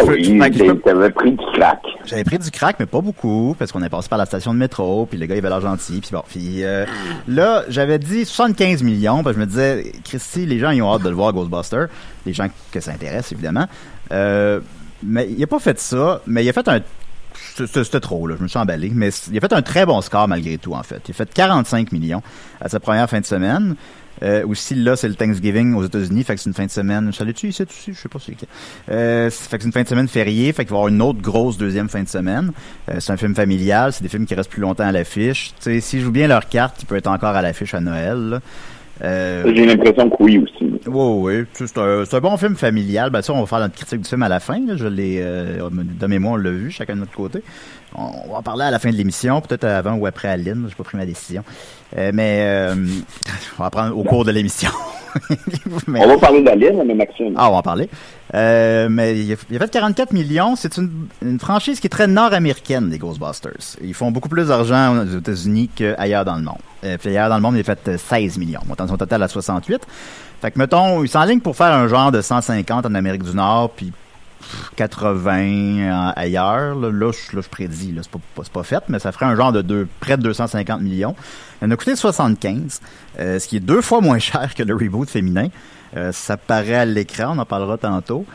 [0.00, 0.64] je- oui, je-
[1.10, 1.78] pris du crack.
[2.04, 4.58] j'avais pris du crack, mais pas beaucoup, parce qu'on est passé par la station de
[4.58, 6.22] métro, puis le gars, il avait l'air gentil, puis bon.
[6.28, 6.84] Puis euh,
[7.28, 10.92] là, j'avais dit 75 millions, parce que je me disais, Christy, les gens, ils ont
[10.92, 11.84] hâte de le voir, Ghostbuster.
[12.26, 13.66] Les gens que ça intéresse, évidemment.
[14.12, 14.60] Euh,
[15.04, 16.80] mais il a pas fait ça, mais il a fait un...
[17.56, 18.90] C'était trop, là, je me suis emballé.
[18.94, 21.02] Mais il a fait un très bon score, malgré tout, en fait.
[21.08, 22.22] Il a fait 45 millions
[22.60, 23.76] à sa première fin de semaine.
[24.22, 27.12] Euh, aussi, là, c'est le Thanksgiving aux États-Unis, fait que c'est une fin de semaine.
[27.12, 27.92] Savais-tu ici, aussi?
[27.92, 28.48] Je sais pas si c'est
[28.92, 31.02] euh, Fait que c'est une fin de semaine fériée, fait qu'il va y avoir une
[31.02, 32.52] autre grosse deuxième fin de semaine.
[32.88, 35.52] Euh, c'est un film familial, c'est des films qui restent plus longtemps à l'affiche.
[35.58, 38.18] Tu sais, s'ils jouent bien leur carte, il peut être encore à l'affiche à Noël.
[38.18, 38.40] là.
[39.02, 40.64] Euh, J'ai l'impression que oui aussi.
[40.64, 41.44] oui, oui.
[41.52, 43.10] C'est un, un bon film familial.
[43.10, 44.58] Ben ça, on va faire notre critique du film à la fin.
[44.64, 44.76] là.
[44.76, 47.42] Je l'ai, euh, de mémoire, on l'a vu, chacun de notre côté.
[47.96, 50.66] On, on va en parler à la fin de l'émission, peut-être avant ou après Aline.
[50.68, 51.42] J'ai pas pris ma décision.
[51.96, 52.74] Euh, mais euh,
[53.58, 54.70] on va prendre au cours de l'émission.
[55.86, 57.34] Mais- On va parler d'Aline, mais Maxime.
[57.36, 57.88] ah, on va en parler.
[58.34, 60.56] Euh, mais il a, il a fait 44 millions.
[60.56, 60.90] C'est une,
[61.22, 63.76] une franchise qui est très nord-américaine, les Ghostbusters.
[63.80, 66.58] Ils font beaucoup plus d'argent aux États-Unis qu'ailleurs dans le monde.
[66.98, 69.28] Puis ailleurs dans le monde, il a fait euh, 16 millions, montant son total à
[69.28, 69.82] 68.
[70.42, 73.70] Fait que, mettons, il s'enligne pour faire un genre de 150 en Amérique du Nord,
[73.70, 73.92] puis
[74.76, 76.74] 80 en- ailleurs.
[76.74, 79.12] Là, là, je, là, je prédis, là, c'est pas, pas- c'est pas fait, mais ça
[79.12, 81.14] ferait un genre de deux, près de 250 millions.
[81.62, 82.80] Il en a coûté 75,
[83.18, 85.48] euh, ce qui est deux fois moins cher que le reboot féminin.
[85.96, 88.26] Euh, ça paraît à l'écran, on en parlera tantôt.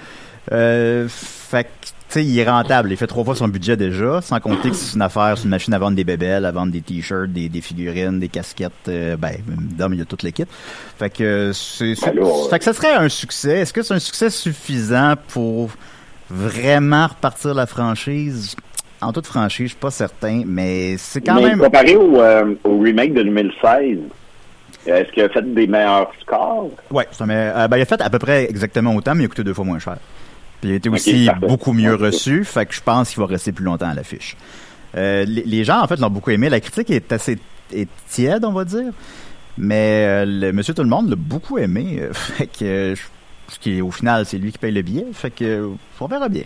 [0.52, 2.89] Euh, fait que, tu sais, il est rentable.
[2.91, 5.50] Il fait trois fois son budget déjà, sans compter que c'est une affaire, c'est une
[5.52, 8.72] machine à vendre des bébelles, à vendre des t-shirts, des, des figurines, des casquettes.
[8.88, 10.50] euh, ben, d'homme, il y a toute l'équipe.
[10.98, 13.60] Fait que c'est, fait que ça serait un succès.
[13.60, 15.69] Est-ce que c'est un succès suffisant pour
[16.30, 18.56] vraiment repartir la franchise?
[19.02, 21.60] En toute franchise, je suis pas certain, mais c'est quand Mais même.
[21.60, 23.98] comparé au, euh, au remake de 2016,
[24.86, 26.70] est-ce qu'il a fait des meilleurs scores?
[26.92, 29.26] Ouais, ça met- euh, ben, il a fait à peu près exactement autant, mais il
[29.26, 29.98] a coûté deux fois moins cher.
[30.60, 33.54] Puis il a été aussi beaucoup mieux reçu, fait que je pense qu'il va rester
[33.54, 34.36] plus longtemps à l'affiche.
[34.98, 36.50] Euh, les, les gens, en fait, l'ont beaucoup aimé.
[36.50, 37.38] La critique est assez
[37.72, 38.92] est tiède, on va dire.
[39.58, 42.00] Mais euh, le Monsieur Tout le Monde l'a beaucoup aimé.
[42.02, 43.02] euh, fait que, euh, je-
[43.49, 45.05] ce qui au final, c'est lui qui paye le billet.
[45.13, 46.43] Fait que, euh, on verra bien.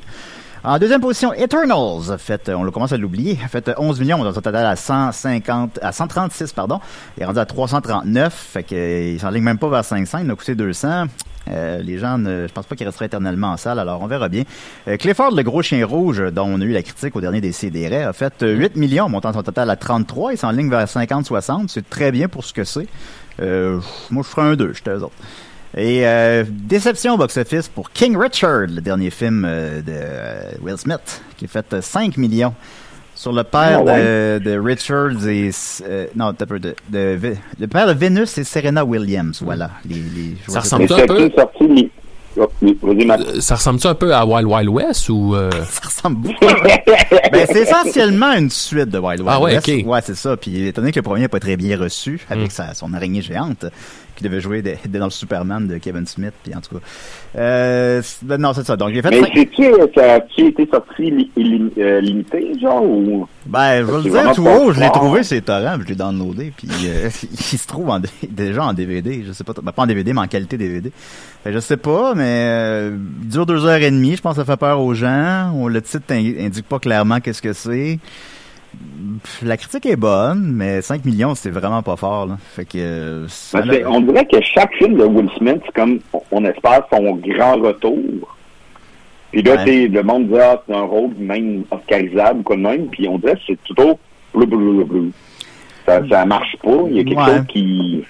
[0.66, 4.24] En deuxième position, Eternals, fait, euh, on le commence à l'oublier, fait euh, 11 millions,
[4.24, 6.80] dans un total à 150, à 136, pardon.
[7.18, 10.36] Il est rendu à 339, fait que, euh, s'enligne même pas vers 500, il a
[10.36, 11.08] coûté 200.
[11.50, 14.30] Euh, les gens, ne, je pense pas qu'il restera éternellement en salle, alors on verra
[14.30, 14.44] bien.
[14.88, 17.42] Euh, Clifford, le gros chien rouge, euh, dont on a eu la critique au dernier
[17.42, 20.86] des CDR, a fait euh, 8 millions, montant son total à 33, il s'enligne vers
[20.86, 22.88] 50-60, c'est très bien pour ce que c'est.
[23.42, 25.16] Euh, moi, je ferai un 2, j'étais eux autres.
[25.76, 30.78] Et euh, déception au box-office pour King Richard, le dernier film euh, de euh, Will
[30.78, 32.54] Smith, qui a fait euh, 5 millions.
[33.16, 34.04] Sur le père Ah ouais.
[34.04, 35.52] de, de Richards et...
[35.88, 36.46] euh, non, de,
[36.90, 39.70] de, Ve- Le père de Venus et Serena Williams, voilà.
[39.88, 41.92] Les, les Ça joueurs- ressemble un peu- sorti
[43.40, 45.36] Ça ressemble-tu un peu à Wild Wild West ou...
[45.36, 46.46] euh, Ça ressemble beaucoup.
[47.32, 49.70] ben, c'est essentiellement une suite de Wild Wild Ah ouais, West.
[49.70, 49.86] ok.
[49.88, 50.36] Ouais, c'est ça.
[50.36, 52.52] Puis étant donné que le premier n'est pas très bien reçu, avec Mm.
[52.52, 53.66] sa, son araignée géante,
[54.24, 56.82] qui devait jouer de- de- dans le Superman de Kevin Smith, puis en tout cas.
[57.38, 58.76] Euh, c'est- ben non, c'est ça.
[58.76, 62.52] Donc, j'ai fait Mais cinq- c'est-tu euh, ça a-tu été sorti li- li- euh, limité,
[62.62, 63.28] genre, ou...
[63.46, 65.96] Ben, je vais le C'est dire tout haut, je l'ai trouvé, c'est torrent, je l'ai
[65.96, 69.84] downloadé, puis euh, il se trouve en- déjà en DVD, je sais pas, ben, pas
[69.84, 70.92] en DVD, mais en qualité DVD.
[71.44, 74.42] Fait, je sais pas, mais euh, il dure deux heures et demie, je pense que
[74.42, 75.52] ça fait peur aux gens.
[75.56, 78.00] On- Le titre in- indique pas clairement qu'est-ce que c'est.
[79.44, 82.38] La critique est bonne, mais 5 millions, c'est vraiment pas fort, là.
[82.56, 83.26] Fait que...
[83.54, 86.00] l'a- on dirait que chaque film de Will Smith, c'est comme,
[86.32, 88.36] on- espère son grand retour.
[89.32, 89.88] Puis là, Ouais.
[89.88, 92.88] le monde dit, ah, c'est un rôle même oscarisable, quoi de même.
[92.88, 93.96] Puis on dirait que c'est bleu,
[94.34, 95.12] bleu, bleu, bleu.
[95.86, 96.78] Ça, ça marche pas.
[96.90, 97.38] Il y a quelque Ouais.
[97.38, 98.04] chose qui...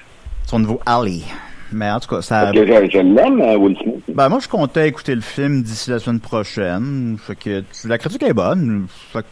[0.46, 1.24] son nouveau Ali.
[1.72, 2.42] Mais en tout cas, ça...
[2.42, 4.04] Parce que je, je l'aime, euh, Will Smith.
[4.10, 7.18] Ben moi je comptais écouter le film d'ici la semaine prochaine.
[7.20, 8.86] Fait que la critique est bonne.
[9.12, 9.26] Fait que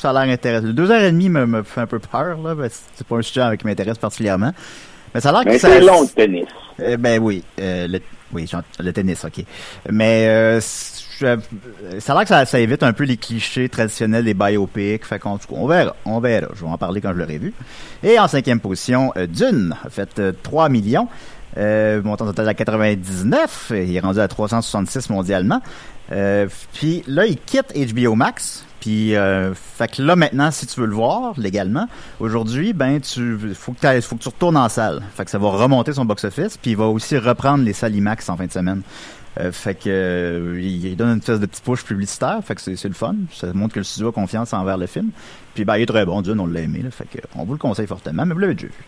[0.00, 0.66] ça a l'air intéressant.
[0.66, 2.54] Le deux heures et demie me, me fait un peu peur là.
[2.94, 4.52] C'est pas un sujet qui m'intéresse particulièrement.
[5.14, 5.68] Mais ça a l'air que ça.
[5.68, 6.46] c'est long, le tennis.
[6.82, 8.00] Eh ben oui, euh, le,
[8.32, 9.44] oui, le tennis, ok.
[9.90, 11.32] Mais euh, ça
[12.12, 15.04] a l'air que ça, ça évite un peu les clichés traditionnels des biopics.
[15.04, 16.48] Fait qu'on on verra, on verra.
[16.54, 17.52] Je vais en parler quand je l'aurai vu.
[18.02, 21.08] Et en cinquième position, euh, Dune a fait euh, 3 millions.
[21.56, 25.60] Euh, montant total à 99, il est rendu à 366 mondialement.
[26.12, 28.64] Euh, puis là, il quitte HBO Max.
[28.80, 31.86] Puis, euh, fait que là maintenant, si tu veux le voir légalement,
[32.18, 35.02] aujourd'hui, ben tu faut que faut que tu retournes en salle.
[35.14, 37.94] Fait que ça va remonter son box office, puis il va aussi reprendre les salles
[37.94, 38.82] IMAX en fin de semaine.
[39.38, 42.88] Euh, fait que euh, il, donne une espèce de petit push publicitaire, fait que c'est
[42.88, 43.14] le fun.
[43.32, 45.10] Ça montre que le studio a confiance envers le film.
[45.54, 47.52] Puis ben il est très bon, Dieu, on l'a aimé, là, fait que on vous
[47.52, 48.84] le conseille fortement, mais vous l'avez déjà vu.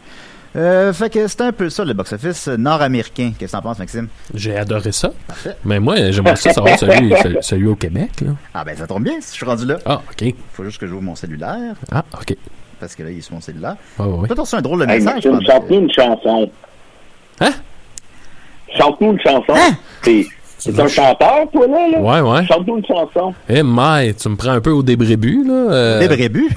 [0.55, 3.33] Euh, fait que c'était un peu ça le box-office nord-américain.
[3.39, 4.09] Qu'est-ce que t'en penses, Maxime?
[4.35, 5.11] J'ai adoré ça.
[5.27, 5.57] Parfait.
[5.65, 8.11] Mais moi, j'aimerais ça savoir celui, celui, celui au Québec.
[8.21, 8.33] Là.
[8.53, 9.79] Ah ben ça tombe bien, si je suis rendu là.
[9.87, 10.35] Ah, OK.
[10.53, 12.37] Faut juste que j'ouvre mon cellulaire, Ah, OK.
[12.79, 13.77] parce que là, il est sur mon cellulaire.
[13.99, 14.29] Ah, oui.
[14.31, 15.23] Reçu un drôle de Hey, message.
[15.23, 16.51] Chante-nous une chanson.
[17.41, 17.53] Hein?
[18.79, 19.55] Chante-nous une chanson.
[19.55, 20.21] Hein?
[20.65, 21.89] T'es un chanteur, toi, là?
[21.89, 21.99] là?
[22.01, 22.47] Ouais, ouais.
[22.47, 23.35] Chante-nous une chanson.
[23.49, 25.53] Eh, Mai, tu me prends un peu au débrébu, là.
[25.73, 26.51] euh, Des brébus.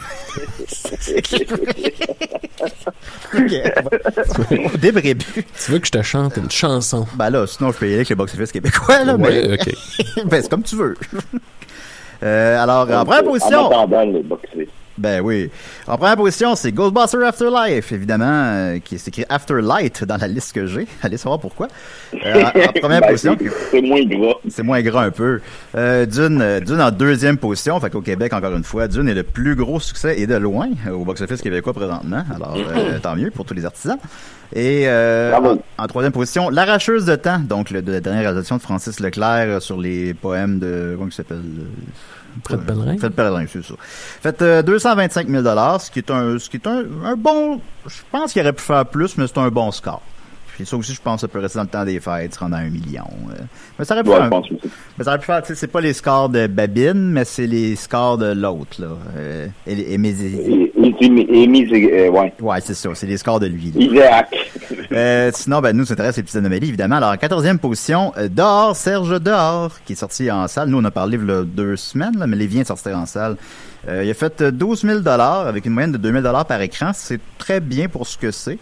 [4.80, 5.46] Des brébus.
[5.66, 7.06] Tu veux que je te chante une chanson?
[7.16, 9.16] Ben là, sinon, je peux y aller avec le box-office québécois, là.
[9.16, 9.54] Ouais, mais...
[9.54, 10.26] OK.
[10.26, 10.96] ben, c'est comme tu veux.
[12.24, 13.70] Euh, alors, en première En position.
[14.24, 14.70] box-office.
[14.98, 15.50] Ben oui.
[15.88, 20.54] En première position, c'est Ghostbuster Afterlife, évidemment, euh, qui est écrit Afterlight dans la liste
[20.54, 20.88] que j'ai.
[21.04, 21.68] Allez savoir pourquoi.
[22.14, 23.38] Euh, en, en première Ben, position,
[23.72, 24.36] c'est- moins gras.
[24.50, 25.42] c'est moins gras un peu.
[25.76, 29.14] Euh, Dune, euh, Dune en deuxième position, fait qu'au Québec, encore une fois, Dune est
[29.14, 32.24] le plus gros succès et de loin au box-office québécois présentement.
[32.34, 32.58] Alors,
[33.02, 33.98] tant mieux pour tous les artisans.
[34.56, 38.62] Et en, en troisième position, L'arracheuse de temps, donc le, de la dernière réalisation de
[38.62, 40.94] Francis Leclerc sur les poèmes de...
[40.96, 41.42] Comment il s'appelle
[42.44, 42.98] Fred Pellerin.
[42.98, 43.74] Fred Pellerin, c'est ça.
[44.22, 45.44] Fait euh, 225 000
[45.80, 47.62] ce qui est un, ce qui est un, un bon.
[47.88, 50.02] Je pense qu'il aurait pu faire plus, mais c'est un bon score.
[50.56, 52.40] Puis ça aussi, je pense que ça peut rester dans le temps des fêtes, se
[52.40, 53.04] rendre à un million.
[53.30, 53.34] euh.
[53.78, 54.24] Mais ça aurait pu Ouais, faire.
[54.34, 54.42] un-
[54.98, 57.46] mais ça aurait pu faire, tu sais, c'est pas les scores de Babine, mais c'est
[57.46, 58.88] les scores de l'autre, là.
[59.18, 62.34] Euh, et, et mes- Et, et, et, et mis, euh, ouais.
[62.40, 63.74] Ouais, c'est ça, c'est les scores de lui.
[63.76, 63.82] là.
[63.82, 64.36] Isaac.
[64.94, 66.96] Euh, sinon, ben, nous, ça intéresse les petites anomalies, évidemment.
[66.96, 70.70] Alors, en 14e position, Dehors, Serge Dehors, qui est sorti en salle.
[70.70, 72.98] Nous, on a parlé il y a deux semaines, là, mais les vient de sortir
[72.98, 73.36] en salle.
[73.88, 76.92] Il a fait euh, 12 000 avec une moyenne de 2 000 par écran.
[76.94, 78.58] C'est très bien pour ce que c'est.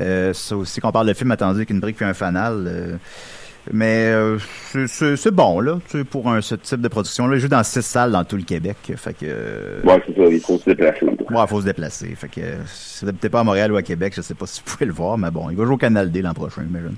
[0.00, 2.64] Euh, ça aussi, qu'on parle de film attendu avec une brique puis un fanal.
[2.66, 2.96] euh,
[3.72, 4.38] mais euh,
[4.88, 7.36] c'est- bon, là, tu sais, pour un, ce type de production-là.
[7.36, 8.76] Il joue dans six salles dans tout le Québec.
[8.96, 9.18] Fait que...
[9.24, 11.06] euh, Ouais, c'est ça, il faut se déplacer.
[11.06, 12.08] Ouais, faut se déplacer.
[12.16, 14.60] Fait que si vous n'habitez pas à Montréal ou à Québec, je sais pas si
[14.64, 16.96] vous pouvez le voir, mais bon, il va jouer au Canal D l'an prochain, j'imagine.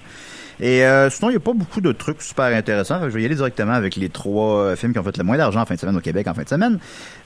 [0.61, 3.01] Et euh, sinon, il n'y a pas beaucoup de trucs super intéressants.
[3.01, 5.25] Fait je vais y aller directement avec les trois euh, films qui ont fait le
[5.25, 6.79] moins d'argent en fin de semaine au Québec en fin de semaine.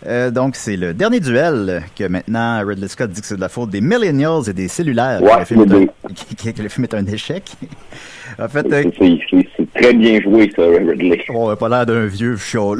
[0.06, 3.48] Euh, donc, c'est le dernier duel que maintenant Ridley Scott dit que c'est de la
[3.48, 5.22] faute des millennials et des cellulaires.
[5.22, 7.52] Ouais, que, le film un, que le film est un échec.
[8.38, 11.24] en fait, euh, C'est- très bien joué, ça, Ridley.
[11.34, 12.76] on n'a pas l'air d'un vieux chiot,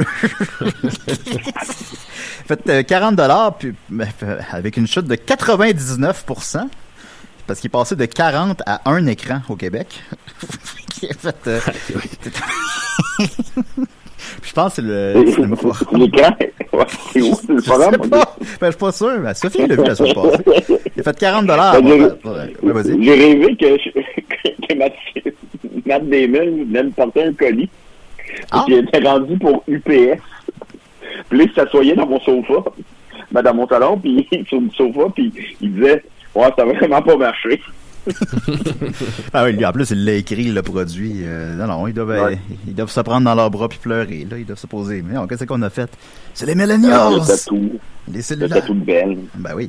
[2.48, 6.24] fait euh, 40 dollars puis ben, euh, avec une chute de 99
[7.48, 9.88] parce qu'il est passé de 40 à un écran au Québec.
[11.00, 11.58] fait, euh,
[14.42, 15.56] je pense que c'est le cinéma.
[15.92, 16.36] L'écran,
[16.72, 17.34] ouais, c'est où?
[17.34, 18.08] C'est Je le sais programme?
[18.10, 18.36] pas.
[18.60, 19.18] Ben, je suis pas sûr.
[19.20, 20.44] Ben, Sophie l'a vu la semaine passée.
[20.96, 21.82] Il a fait 40 dollars.
[21.82, 22.12] Ben,
[22.62, 23.02] vas-y.
[23.04, 23.90] J'ai rêvé que, je-
[24.68, 24.92] que Matt,
[25.86, 27.68] Matt Damon venait me porter un colis.
[28.50, 28.64] Ah.
[28.66, 30.20] Puis il était rendu pour UPS.
[31.30, 32.70] Puis là, il s'assoyait dans mon sofa,
[33.32, 37.02] ben, dans mon salon, puis sur le sofa, puis il disait Ouais, ça va vraiment
[37.02, 37.60] pas marcher.
[39.34, 41.20] Ah oui, lui, en plus, il l'a écrit, il l'a produit.
[41.24, 42.38] Euh, non, non, ils doivent, Ouais.
[42.66, 44.26] ils doivent se prendre dans leurs bras puis pleurer.
[44.30, 45.02] Là, ils doivent se poser.
[45.06, 45.90] Mais non, qu'est-ce qu'on a fait?
[46.32, 47.20] C'est les Le millennials!
[47.26, 48.60] tatou, Les le cellulaires.
[48.60, 49.18] tatou de belle.
[49.34, 49.68] Ben oui.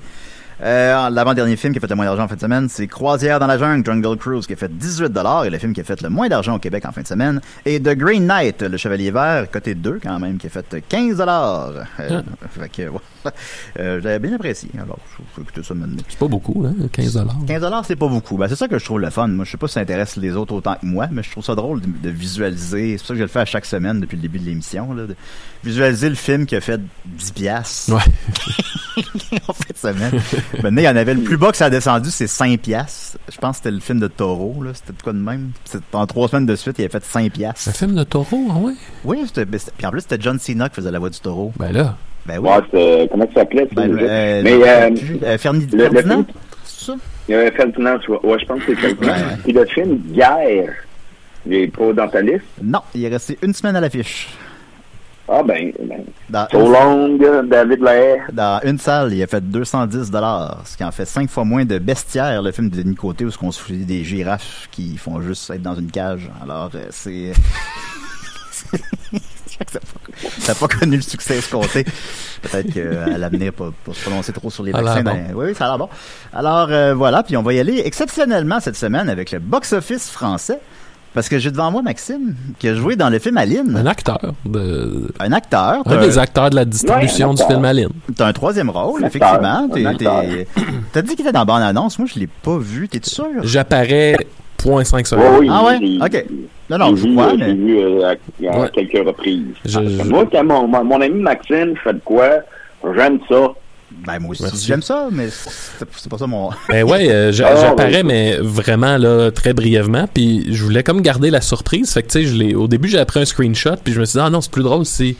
[0.61, 3.39] Euh, L'avant-dernier film qui a fait le moins d'argent en fin de semaine, c'est Croisière
[3.39, 5.11] dans la jungle, Jungle Cruise, qui a fait 18
[5.45, 7.41] et le film qui a fait le moins d'argent au Québec en fin de semaine.
[7.65, 11.21] Et The Green Knight, le Chevalier Vert, côté 2 quand même, qui a fait 15
[11.21, 11.83] euh,
[12.49, 12.99] Fait que, ouais.
[13.79, 14.69] Euh, J'avais bien apprécié.
[14.81, 14.99] Alors,
[15.35, 16.01] je écouter ça maintenant.
[16.07, 17.37] C'est pas beaucoup, hein, 15 dollars.
[17.47, 18.37] 15 c'est pas beaucoup.
[18.37, 19.27] Ben, c'est ça que je trouve le fun.
[19.27, 21.43] Moi, je sais pas si ça intéresse les autres autant que moi, mais je trouve
[21.43, 22.97] ça drôle de, de visualiser.
[22.97, 24.93] C'est pour ça que je le fais à chaque semaine depuis le début de l'émission,
[24.93, 25.15] de
[25.63, 28.01] visualiser le film qui a fait 10 piastres Ouais.
[29.47, 30.21] en fin de semaine.
[30.63, 33.17] Maintenant, il y en avait le plus bas que ça a descendu, c'est 5 piastres.
[33.31, 34.71] Je pense que c'était le film de Taureau, là.
[34.73, 35.51] C'était de quoi de même?
[35.65, 37.75] C'était- En trois semaines de suite, il avait fait 5 Un piastres.
[37.75, 38.73] film de taureau, ah ouais?
[39.05, 41.51] Oui, c'était, puis en plus, c'était John Cena qui faisait la voix du taureau.
[41.57, 41.95] Ben là.
[42.25, 42.49] Ben oui.
[42.49, 43.67] Ouais, comment ça s'appelait?
[43.71, 44.89] Ben, euh, Mais le- euh,
[45.23, 46.25] euh, Ferni- le- le Ferdinand?
[46.65, 46.95] C'est ça?
[47.27, 47.97] il y avait Ferdinand.
[48.23, 49.13] Ouais, je pense que c'est Ferdinand.
[49.43, 50.73] Puis le film Guerre,
[51.45, 52.43] il est pas dans ta liste.
[52.61, 54.29] Non, il est resté une semaine à l'affiche.
[55.31, 56.71] Ah ben, ben Dans So une-
[57.21, 58.23] Long, David Lair.
[58.33, 61.65] Dans une salle, il a fait 210 dollars, ce qui en fait cinq fois moins
[61.65, 65.21] de Bestiaire, le film de Denis Côté, où on se fout des girafes qui font
[65.21, 66.29] juste être dans une cage.
[66.41, 67.33] Alors, euh, c'est...
[69.71, 69.79] ça
[70.47, 71.83] n'a pas, connu le succès escompté.
[72.41, 75.03] Peut-être qu'à l'avenir, pas, pas se prononcer trop sur les vaccins.
[75.03, 75.89] dans- Oui, oui, ça a l'air bon.
[76.33, 80.59] Alors, euh, voilà, puis on va y aller exceptionnellement cette semaine avec le box-office français.
[81.13, 83.75] Parce que j'ai devant moi Maxime, qui a joué dans le film Aline.
[83.75, 84.19] Un acteur.
[84.45, 85.11] De...
[85.19, 85.81] Un acteur.
[85.85, 87.89] Un des acteurs de la distribution Ouais, du film Aline.
[88.15, 89.67] T'as un troisième rôle, effectivement.
[90.93, 91.97] T'as dit qu'il était dans la bande-annonce.
[91.99, 92.87] Moi, je l'ai pas vu.
[92.87, 93.25] T'es sûr?
[93.43, 94.15] J'apparais
[94.59, 95.25] 0.5 secondes.
[95.39, 95.79] Oui, Ah ouais?
[96.01, 96.25] Ok.
[96.69, 97.37] Non, non, je mais...
[97.39, 98.11] J'ai vu euh, à,
[98.53, 98.69] à Ouais.
[98.73, 99.43] quelques reprises.
[99.65, 102.29] Je- je- Moi, quand mon, mon ami Maxime fait de quoi,
[102.95, 103.47] j'aime ça.
[104.05, 106.49] Ben, moi aussi, j'aime ça, mais c'est pas ça mon...
[106.69, 108.03] Ben ouais, euh, j'a- Ah, j'apparais, ouais.
[108.03, 110.07] mais vraiment là, très brièvement.
[110.13, 111.91] Puis je voulais comme garder la surprise.
[111.93, 113.75] Fait que tu sais, je l'ai- au début, j'ai pris un screenshot.
[113.83, 115.17] Puis je me suis dit, ah non, c'est plus drôle si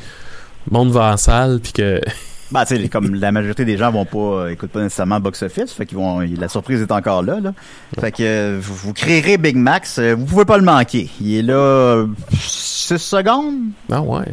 [0.69, 1.59] le monde va en salle.
[1.61, 1.99] Puis que.
[2.51, 5.71] Ben, tu sais, comme la majorité des gens vont pas, euh, écoutent pas nécessairement box-office,
[5.71, 7.53] fait qu'ils vont, la surprise est encore là, là.
[7.99, 11.11] Fait que euh, vous, vous créerez Big Max, euh, vous pouvez pas le manquer.
[11.21, 12.07] Il est là
[12.39, 13.53] 6 secondes?
[13.91, 14.25] Ah ouais.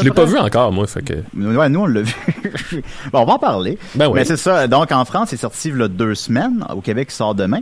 [0.00, 1.14] Je l'ai pas vu encore, moi, fait que...
[1.34, 2.14] Ouais, nous, on l'a vu.
[3.12, 3.78] bon, on va en parler.
[3.94, 4.14] Ben oui.
[4.16, 4.66] Mais c'est ça.
[4.66, 6.64] Donc, en France, il est sorti il y a deux semaines.
[6.74, 7.60] Au Québec, il sort demain.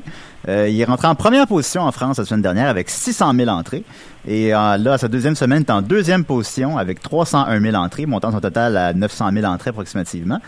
[0.49, 3.49] Euh, il est rentré en première position en France la semaine dernière avec 600 000
[3.51, 3.85] entrées.
[4.27, 7.77] Et euh, là, à sa deuxième semaine, il est en deuxième position avec 301 000
[7.77, 10.41] entrées, montant son total à 900 000 entrées approximativement.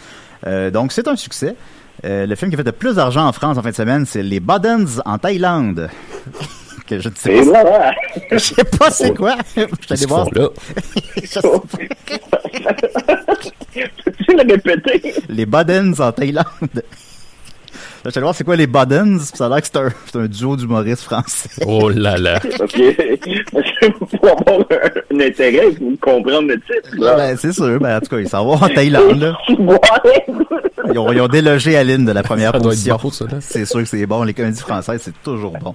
[0.47, 1.57] Euh, donc, c'est un succès.
[2.05, 4.07] Euh, le film qui a fait le plus d'argent en France en fin de semaine,
[4.07, 5.89] c'est Les Buttons en Thaïlande.
[6.91, 7.93] que je ne sais pas, voilà!
[8.33, 9.37] je sais pas c'est quoi.
[9.47, 10.25] Je suis allé Qu'est-ce qu'ils voir.
[10.27, 10.49] font là?
[11.23, 11.63] Je sais pas.
[13.73, 15.15] tu le répéter?
[15.29, 16.83] Les Buttons en Thaïlande.
[18.03, 19.89] Là, je allé voir c'est quoi les Buttons, puis ça a l'air que c'est un,
[20.11, 21.51] c'est un duo d'humoristes français.
[21.67, 22.41] Oh là là.
[22.59, 22.83] OK.
[24.19, 26.97] Pour avoir un, un intérêt, faut comprendre le titre.
[26.99, 27.17] Là.
[27.17, 27.79] Ben, c'est sûr.
[27.79, 29.39] Ben, en tout cas, ils s'en vont en Thaïlande, là.
[30.93, 32.99] Ils ont, ils ont délogé Aline de la première Ça doit être position.
[33.01, 33.37] bon, ça, là.
[33.41, 34.25] C'est sûr que c'est bon.
[34.25, 35.75] Les comédies françaises, c'est toujours bon.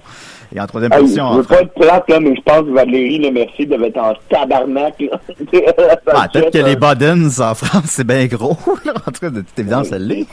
[0.54, 2.74] Et en troisième position, je en veux pas être plate, là, mais je pense que
[2.74, 4.94] Valérie Le Mercier devait être en tabarnak.
[5.00, 5.20] Là.
[6.08, 8.58] Ah, peut-être que les Buttons en France, c'est bien gros.
[8.84, 8.92] là.
[9.06, 10.26] En tout cas, de toute évidence, ça l'est.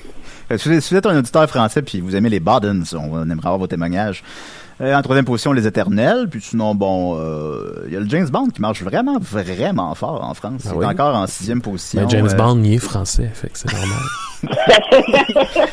[0.50, 3.58] Que Si vous êtes- un auditeur français puis vous aimez les Buttons, on aimerait avoir
[3.58, 4.24] vos témoignages.
[4.84, 6.28] Euh, en troisième position, les Éternels.
[6.30, 10.24] Puis sinon, bon, euh, il y a le James Bond qui marche vraiment, vraiment fort
[10.24, 10.64] en France.
[10.66, 10.86] Ah il oui?
[10.86, 12.02] est encore en sixième position.
[12.02, 14.00] Mais James Euh, Bond, il est français, fait que c'est normal.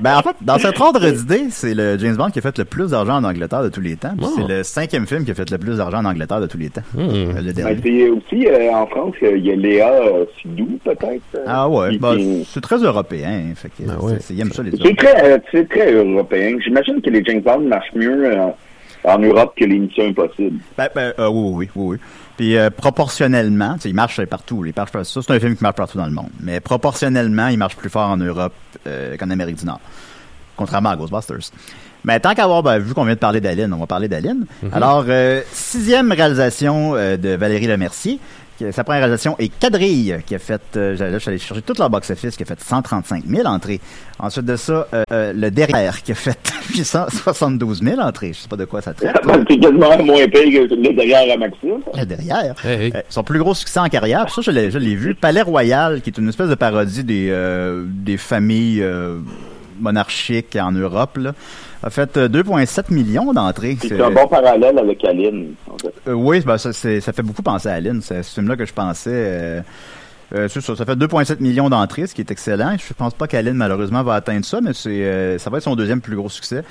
[0.00, 2.66] Ben, en fait, dans cet ordre d'idée, c'est le James Bond qui a fait le
[2.66, 4.12] plus d'argent en Angleterre de tous les temps.
[4.20, 4.26] Oh.
[4.36, 6.68] C'est le cinquième film qui a fait le plus d'argent en Angleterre de tous les
[6.68, 6.82] temps.
[6.98, 7.80] Euh, Le Ben, dernier.
[7.82, 11.22] c'est aussi euh, en France, euh, il y a Léa euh, Sidou, peut-être.
[11.34, 13.28] euh, Ah ouais, ben, c'est très européen.
[13.50, 14.18] hein, Fait que, Ah ouais.
[14.20, 14.34] c'est-
[14.96, 16.56] très, euh, c'est très européen.
[16.62, 18.50] J'imagine que les James Bond marchent mieux euh,
[19.04, 20.60] en Europe que les Missions Impossibles.
[20.76, 21.96] Ben, ben, euh, oui, oui, oui.
[22.36, 24.64] Puis euh, proportionnellement, il marche partout.
[24.64, 26.30] Il marche, ça, c'est un film qui marche partout dans le monde.
[26.40, 28.54] Mais proportionnellement, il marche plus fort en Europe
[29.18, 29.80] qu'en Amérique du Nord.
[30.56, 31.50] Contrairement à Ghostbusters.
[32.06, 34.46] Mais tant qu'avoir, ben, vu qu'on vient de parler d'Aline, on va parler d'Aline.
[34.72, 38.20] Alors, euh, sixième réalisation euh, de Valérie Lemercier.
[38.56, 41.62] qui- Sa première réalisation est Quadrille, qui a fait, euh, là, je suis allé chercher
[41.62, 43.80] toute leur box-office, qui a fait 135 000 entrées.
[44.20, 46.38] Ensuite de ça, euh, euh, Le Derrière, qui a fait
[46.76, 48.32] 872 000 entrées.
[48.32, 49.14] Je sais pas de quoi ça traite.
[49.50, 51.80] c'est quasiment moins pire que le derrière à Maxime.
[51.92, 52.54] Le Derrière.
[52.64, 52.92] Hey, hey.
[52.94, 56.00] Euh, son plus gros succès en carrière, ça je l'ai, je l'ai vu, Palais Royal,
[56.02, 59.18] qui est une espèce de parodie des, euh, des familles euh,
[59.80, 61.34] monarchiques en Europe, là,
[61.86, 63.76] a fait euh, 2,7 millions d'entrées.
[63.80, 65.54] C'est un bon parallèle avec Aline.
[65.70, 65.92] En fait.
[66.08, 68.00] Euh, oui, ben, ça, ça fait beaucoup penser à Aline.
[68.02, 69.10] C'est ce film-là que je pensais.
[69.12, 69.60] euh,
[70.34, 72.76] euh, ça, ça fait 2,7 millions d'entrées, ce qui est excellent.
[72.76, 75.76] Je pense pas qu'Aline, malheureusement, va atteindre ça, mais c'est, euh, ça va être son
[75.76, 76.64] deuxième plus gros succès.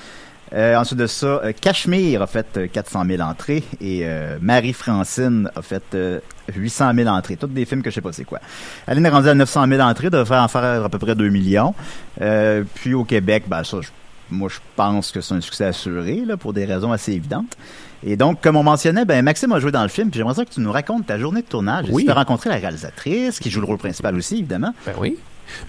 [0.53, 5.49] Euh, ensuite de ça, euh, Cachemire a fait euh, 400 000 entrées et euh, Marie-Francine
[5.55, 6.19] a fait euh,
[6.55, 7.35] 800 000 entrées.
[7.35, 8.39] Toutes des films que je sais pas c'est quoi.
[8.85, 11.73] Aline est rendue à 900 000 entrées, devrait en faire à peu près 2 millions.
[12.21, 13.87] Euh, puis au Québec, ben ça, je-
[14.31, 17.57] moi je pense que c'est un succès assuré là, pour des raisons assez évidentes.
[18.03, 20.45] Et donc, comme on mentionnait, ben Maxime a joué dans le film, puis j'aimerais ça
[20.45, 21.87] que tu nous racontes ta journée de tournage.
[21.89, 22.05] Oui.
[22.05, 24.73] Tu as rencontré la réalisatrice, qui joue le rôle principal aussi, évidemment.
[24.85, 25.17] Ben oui.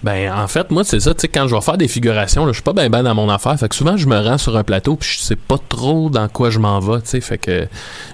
[0.03, 2.51] Ben, en fait, moi, c'est ça, tu sais, quand je vais faire des figurations, là,
[2.51, 3.57] je suis pas ben ben dans mon affaire.
[3.59, 6.27] Fait que souvent, je me rends sur un plateau puis je sais pas trop dans
[6.27, 7.21] quoi je m'en vais, tu sais.
[7.21, 7.67] Fait que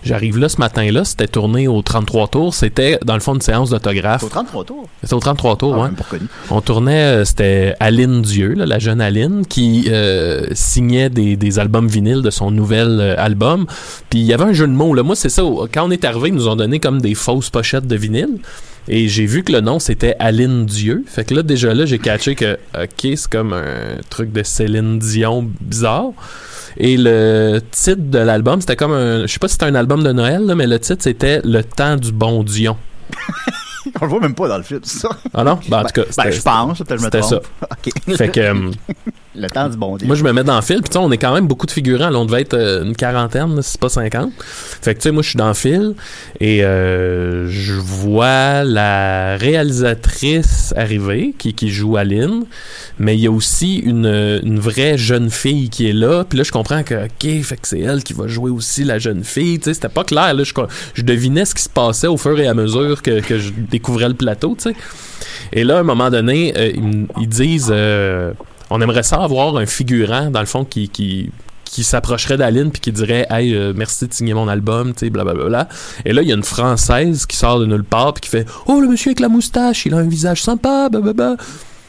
[0.04, 2.54] j'arrive là ce matin-là, c'était tourné au 33 tours.
[2.54, 4.24] C'était, dans le fond, une séance d'autographe.
[4.24, 4.88] Au 33 tours?
[5.02, 6.20] C'était au 33 tours, Ah, ouais.
[6.50, 11.60] On tournait, euh, c'était Aline Dieu, là, la jeune Aline, qui euh, signait des, des
[11.60, 13.66] albums vinyles de son nouvel euh, album.
[14.10, 14.94] Puis il y avait un jeu de mots.
[14.94, 15.04] Là.
[15.04, 15.44] Moi, c'est ça.
[15.74, 18.40] Quand on est arrivé, ils nous ont donné comme des fausses pochettes de vinyle.
[18.88, 21.04] Et j'ai vu que le nom, c'était Aline Dieu.
[21.08, 25.00] Fait que là, déjà là, j'ai catché que, OK, c'est comme un truc de Céline
[25.00, 26.12] Dion bizarre.
[26.78, 29.22] Et le titre de l'album, c'était comme un...
[29.22, 31.64] Je sais pas si c'était un album de Noël, là, mais le titre, c'était Le
[31.64, 32.78] temps du bon Dion.
[34.02, 35.10] On le voit même pas dans le film, ça?
[35.34, 35.60] Ah non?
[35.70, 37.36] Ben, en tout cas, Ben, je pense, peut-être que je me c'était.
[38.12, 38.18] OK.
[38.18, 38.72] Fait que...
[39.36, 40.06] Le temps du bon Dieu.
[40.06, 42.10] Moi, je me mets dans le fil, puis on est quand même beaucoup de figurants.
[42.10, 44.32] Là, on devait être euh, une quarantaine, si c'est pas 50.
[44.38, 45.96] Fait que, tu sais, moi, je suis dans le fil
[46.40, 52.46] et euh, je vois la réalisatrice arriver, qui, qui joue Aline,
[53.00, 56.26] mais il y a aussi une, une vraie jeune fille qui est là.
[56.26, 59.00] Puis là, je comprends que, OK, fait que c'est elle qui va jouer aussi la
[59.00, 59.58] jeune fille.
[59.58, 60.36] Tu sais, c'était pas clair.
[60.36, 60.54] Là, je,
[60.94, 64.10] je devinais ce qui se passait au fur et à mesure que, que je découvrais
[64.10, 64.76] le plateau, tu sais.
[65.52, 67.74] Et là, à un moment donné, euh, ils, ils disent...
[68.76, 71.30] on aimerait ça avoir un figurant, dans le fond, qui, qui,
[71.64, 75.10] qui s'approcherait d'Aline puis qui dirait Hey, euh, merci de signer mon album, tu sais,
[75.12, 75.70] blablabla.
[76.06, 78.48] Et là, il y a une Française qui sort de nulle part puis qui fait
[78.66, 81.36] Oh, le monsieur avec la moustache, il a un visage sympa, blablabla.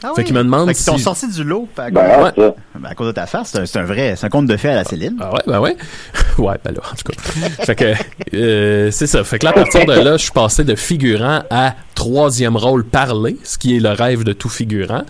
[0.03, 2.31] Ah Fait qu'il me demande Fait qu'ils t'ont si- sorti du lot à, Ben, Ouais.
[2.35, 2.55] ça.
[2.79, 3.49] ben, à cause de ta face.
[3.53, 5.15] C'est un, c'est un vrai, c'est un conte de fées à la Céline.
[5.19, 5.75] Ah ouais, ben ouais.
[6.37, 7.49] ouais, ben là, en tout cas.
[7.65, 7.93] fait que,
[8.35, 9.23] euh, c'est ça.
[9.23, 12.83] Fait que là, à partir de là, je suis passé de figurant à troisième rôle
[12.83, 15.03] parlé, ce qui est le rêve de tout figurant.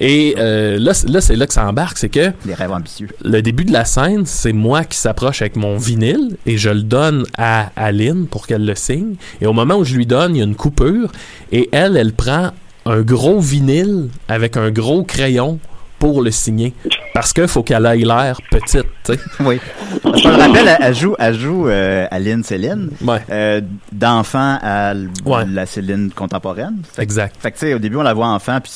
[0.00, 3.08] Et euh, là, c'est- là, c'est là que ça embarque, c'est que Des rêves ambitieux.
[3.24, 6.82] le début de la scène, c'est moi qui s'approche avec mon vinyle et je le
[6.82, 9.14] donne à Aline pour qu'elle le signe.
[9.40, 11.12] Et au moment où je lui donne, il y a une coupure
[11.52, 12.50] et elle, elle prend
[12.86, 15.58] un gros vinyle avec un gros crayon
[15.98, 16.74] pour le signer.
[17.14, 19.20] Parce qu'il faut qu'elle ait l'air petite, tu sais.
[19.40, 19.58] Oui.
[20.02, 23.60] Parce que je me rappelle, elle, elle joue, elle joue euh, Aline Céline, Ouais, euh,
[23.92, 24.92] d'enfant à
[25.24, 25.44] Ouais.
[25.50, 26.82] la Céline contemporaine.
[26.84, 27.36] Fait, que- exact.
[27.38, 28.72] fait que, tu sais, au début, on la voit enfant, puis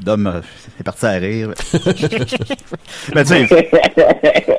[0.00, 0.40] Dom euh,
[0.80, 1.50] est parti à rire.
[3.14, 3.70] mais tu sais,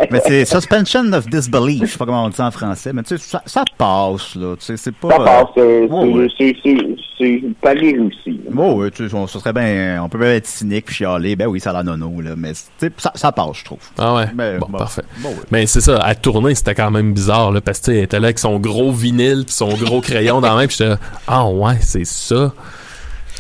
[0.10, 3.04] mais c'est suspension of disbelief, je sais pas comment on dit ça en français, mais
[3.04, 4.56] tu sais, ça, ça passe, là.
[4.58, 5.10] Tu sais, c'est pas...
[5.10, 6.28] Ça passe, euh, ouais, ouais.
[6.38, 6.78] c'est- c'est
[7.18, 8.40] c'est- c'est pas réussi.
[8.50, 11.48] Bon, ouais, tu sais, on, serait bien, on peut même être cynique puis chialer, ben
[11.48, 13.80] oui, ça a la nono, là, mais tu sais, ça, ça passe, je trouve.
[13.98, 14.26] Ah ouais?
[14.34, 14.78] Ben, bon, bon.
[14.78, 15.04] parfait.
[15.20, 15.36] Bon, ouais.
[15.52, 18.04] Mais c'est ça, à tourner, c'était quand même bizarre, là, parce que, tu sais, elle
[18.06, 20.96] était là avec son gros vinyle pis son gros crayon dans la main, pis j'étais
[21.28, 22.54] ah ouais, c'est ça.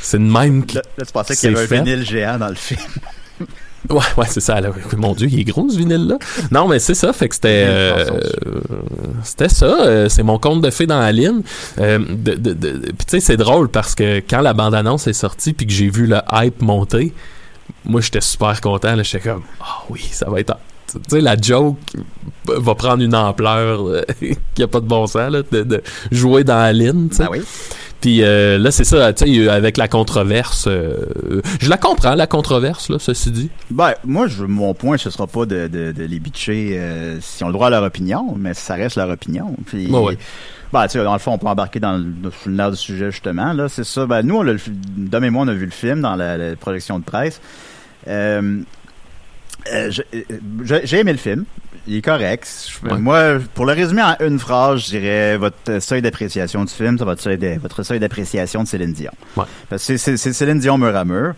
[0.04, 0.76] C'est de même qui...
[0.76, 1.78] Là, là, tu pensais qu'il y avait fait.
[1.78, 2.80] un vinyle géant dans le film.
[3.90, 4.62] Ouais, ouais, c'est ça.
[4.62, 4.70] Là.
[4.96, 6.18] Mon Dieu, il est gros ce vinyle-là.
[6.52, 7.12] Non, mais c'est ça.
[7.12, 8.12] Fait que c'était, euh,
[8.46, 8.62] euh,
[9.26, 9.66] c'était ça.
[9.66, 11.42] euh, c'est mon conte de fées dans la ligne.
[11.80, 15.12] Euh, de, de, de- puis tu sais, c'est drôle parce que quand la bande-annonce est
[15.14, 17.14] sortie puis que j'ai vu le hype monter,
[17.84, 18.96] moi j'étais super content.
[19.04, 20.56] J'étais comme, ah oui, ça va être.
[20.88, 21.78] Tu sais, la joke
[22.46, 23.84] va prendre une ampleur
[24.56, 27.10] qui a pas de bon sens là, de, de jouer dans la ligne.
[27.20, 27.42] Ah oui.
[28.04, 30.68] Puis euh, là, c'est ça, tu sais, avec la controverse.
[30.68, 31.06] euh,
[31.62, 33.50] je la comprends, la controverse, là, ceci dit.
[33.72, 37.46] Ben, moi, je, mon point, ce sera pas de, de, de les bitcher euh, si
[37.46, 39.56] on le droit à leur opinion, mais ça reste leur opinion.
[39.68, 40.18] Puis, ouais.
[40.74, 42.06] ben, tu sais, dans le fond, on peut embarquer dans le,
[42.46, 43.54] le nerf du sujet, justement.
[43.54, 44.06] Là, c'est ça.
[44.06, 44.54] Ben, nous, on a
[44.98, 47.40] Dom et moi, on a vu le film dans la, la projection de presse.
[49.72, 51.46] Euh, euh, j'ai aimé le film.
[51.88, 52.48] Il est correct.
[52.84, 52.98] Ouais.
[52.98, 57.04] Moi, pour le résumer en une phrase, je dirais votre seuil d'appréciation du film, c'est
[57.04, 59.12] votre seuil de- votre seuil d'appréciation de Céline Dion.
[59.36, 59.44] Ouais.
[59.70, 61.34] Parce que c'est- Céline Dion mur à mur.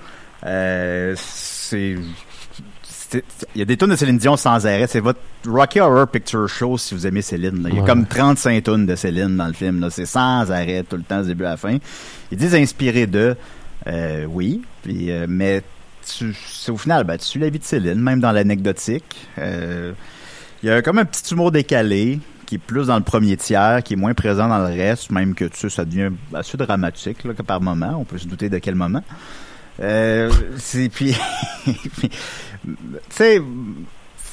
[0.45, 1.95] Euh, c'est
[3.53, 4.87] il y a des tonnes de Céline Dion sans arrêt.
[4.87, 7.63] C'est votre Rocky Horror Picture Show si vous aimez Céline.
[7.63, 7.69] là.
[7.69, 7.87] Il y a Ouais.
[7.87, 9.87] comme 35 tonnes de Céline dans le film.
[9.89, 11.77] C'est sans arrêt tout le temps, du début à la fin.
[12.31, 13.35] Ils disent inspiré de,
[13.87, 15.61] euh, oui, puis, euh, mais
[16.05, 16.35] tu,
[16.71, 19.27] au final, ben, tu suis la vie de Céline, même dans l'anecdotique.
[19.37, 19.93] Euh,
[20.63, 23.81] il y a comme un petit humour décalé qui est plus dans le premier tiers,
[23.83, 27.33] qui est moins présent dans le reste, même que tu ça devient assez dramatique là,
[27.33, 27.97] que par moment.
[27.99, 29.03] On peut se douter de quel moment.
[29.81, 30.31] Euh,
[30.93, 31.15] puis,
[31.65, 32.09] tu
[33.09, 33.41] sais,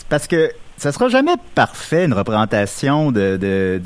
[0.08, 3.80] parce que ça sera jamais parfait une représentation de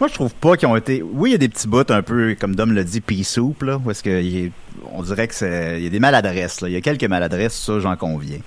[0.00, 1.02] moi, je trouve pas qu'ils ont été.
[1.02, 3.62] Oui, il y a des petits bouts un peu, comme Dom l'a dit, pea soup,
[3.62, 4.52] là, où est-ce que est-
[4.92, 5.78] on dirait que c'est.
[5.78, 6.68] Il y a des maladresses, là.
[6.68, 8.38] Il y a quelques maladresses, ça, j'en conviens.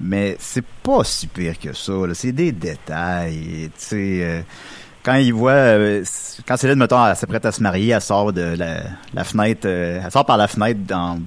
[0.00, 2.14] Mais c'est pas si pire que ça, là.
[2.14, 3.70] C'est des détails.
[3.78, 4.40] Tu sais, euh,
[5.02, 5.50] quand il voit.
[5.52, 6.04] euh,
[6.46, 8.82] quand Céline, mettons, elle s'apprête à se marier, elle sort de la,
[9.14, 9.66] la fenêtre.
[9.66, 11.18] euh, elle sort par la fenêtre dans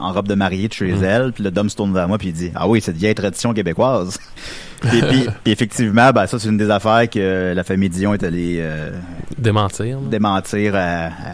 [0.00, 2.28] en robe de mariée de chez elle, puis le Dom se tourne vers moi puis
[2.28, 4.18] il dit Ah oui, c'est une vieille tradition québécoise.
[4.80, 8.22] puis, puis- puis effectivement, ben ça c'est une des affaires que la famille Dion est
[8.24, 8.90] allée euh,
[9.38, 9.98] Démentir.
[10.00, 10.08] là.
[10.10, 10.78] démentir à,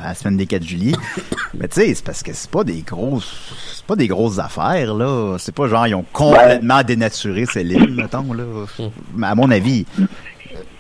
[0.05, 0.95] à la semaine des 4 juillet.
[1.59, 4.95] Mais tu sais, c'est parce que c'est pas des grosses c'est pas des grosses affaires
[4.95, 8.43] là, c'est pas genre ils ont complètement dénaturé Céline mettons là.
[9.17, 9.87] Mais à mon avis,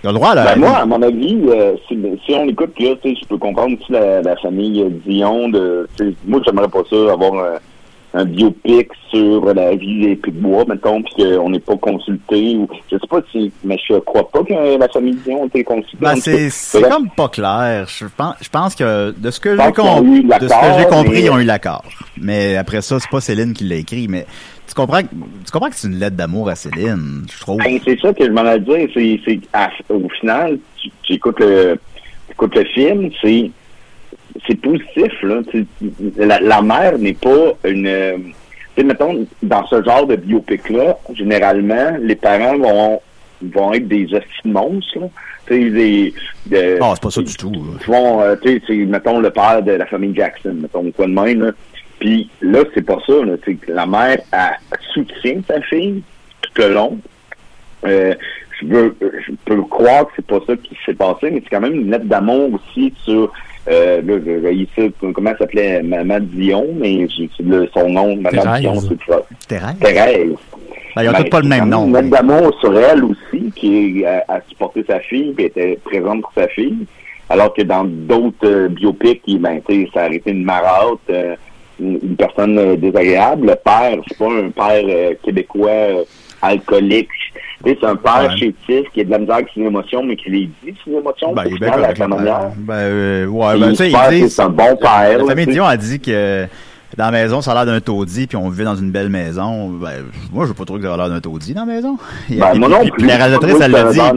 [0.04, 2.46] ils ont le droit à leur Ben, moi, à mon avis, euh, si, si on
[2.48, 5.48] écoute, là, tu sais, je peux comprendre aussi la, la famille euh, Dion.
[5.48, 5.88] De,
[6.26, 7.34] moi, j'aimerais pas ça, avoir
[8.14, 12.56] un, biopic sur la vie des Pic-Bois, mettons, puis qu'on n'est pas consulté.
[12.56, 15.64] Ou, je sais pas si, mais je crois pas que la famille Dion a été
[15.64, 15.96] consultée.
[16.00, 17.86] Ben, c'est comme pas clair.
[17.88, 20.48] Je pense, je pense que de ce que j'ai pense qu'ils ont com- eu de
[20.48, 21.84] ce que j'ai compris, mais- ils ont eu l'accord.
[22.20, 24.08] Mais après ça, c'est pas Céline qui l'a écrit.
[24.08, 24.26] Mais
[24.66, 25.08] tu comprends, que-
[25.44, 27.58] tu comprends que c'est une lettre d'amour à Céline, je trouve.
[27.58, 28.90] Ben, c'est ça que je m'en ai dit.
[29.24, 29.40] C'est,
[29.92, 31.78] au final, tu, tu écoutes le,
[32.26, 33.50] tu écoutes le film, c'est,
[34.46, 35.40] c'est positif, là.
[36.16, 38.32] La, la mère n'est pas une, euh, tu
[38.76, 43.00] sais, mettons, dans ce genre de biopic-là, généralement, les parents vont,
[43.42, 45.06] vont être des hosties de monstres, là.
[45.46, 46.14] Tu sais, des,
[46.46, 47.52] de- Ah, c'est pas ça du tout.
[47.86, 51.42] vont, euh, tu sais, mettons, le père de la famille Jackson, mettons, quoi de même,
[51.42, 51.52] là.
[52.00, 53.36] Puis là, c'est pas ça, là.
[53.42, 56.02] Tu sais, la mère, elle soutient sa fille
[56.42, 56.98] tout le long.
[57.86, 58.14] Euh,
[58.60, 61.60] je, veux, je peux croire que c'est pas ça qui s'est passé, mais c'est quand
[61.60, 63.32] même une lettre d'amour aussi sur,
[63.68, 67.06] euh, là, je voyais ça, comment elle s'appelait, Maman Dion, mais
[67.40, 68.60] le- son nom, Maman Thérèse.
[68.60, 69.22] Dion, c'est ça.
[69.48, 69.78] Thérèse?
[69.80, 70.32] Thérèse.
[70.94, 71.86] Ben, ils ont Ben, tous pas le même nom.
[71.86, 76.32] Une d'amour sur elle aussi, qui a, a supporté sa fille, puis était présente pour
[76.34, 76.86] sa fille.
[77.28, 79.60] Alors que dans d'autres euh, biopics, il- ben,
[79.92, 81.34] ça a été une marâtre, euh,
[81.80, 83.48] une, une personne personne euh, désagréable.
[83.48, 86.04] Le père, c'est pas un père euh, québécois euh,
[86.40, 87.08] alcoolique.
[87.64, 88.36] C'est un père Ouais.
[88.36, 91.32] chétif qui a de la misère avec ses émotions, mais qui les dit, ses émotions,
[91.32, 92.50] Ben, il est bien avec la manière.
[92.58, 95.18] Ben, euh, ouais, ben, tu sais, c'est un bon père.
[95.18, 95.46] La famille.
[95.46, 96.46] Dion a dit que
[96.96, 99.68] dans la maison, ça a l'air d'un taudis, puis on vivait dans une belle maison.
[99.70, 101.96] Ben, moi, je veux pas trop que ça a l'air d'un taudis dans la maison.
[102.30, 102.98] Et- Ben, puis- moi non puis- plus.
[103.02, 103.98] puis la réalisatrice, elle l'a dit.
[103.98, 104.10] La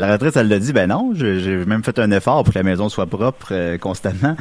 [0.00, 2.88] réalisatrice, elle l'a dit, ben non, j'ai même fait un effort pour que la maison
[2.88, 4.36] soit propre euh, constamment.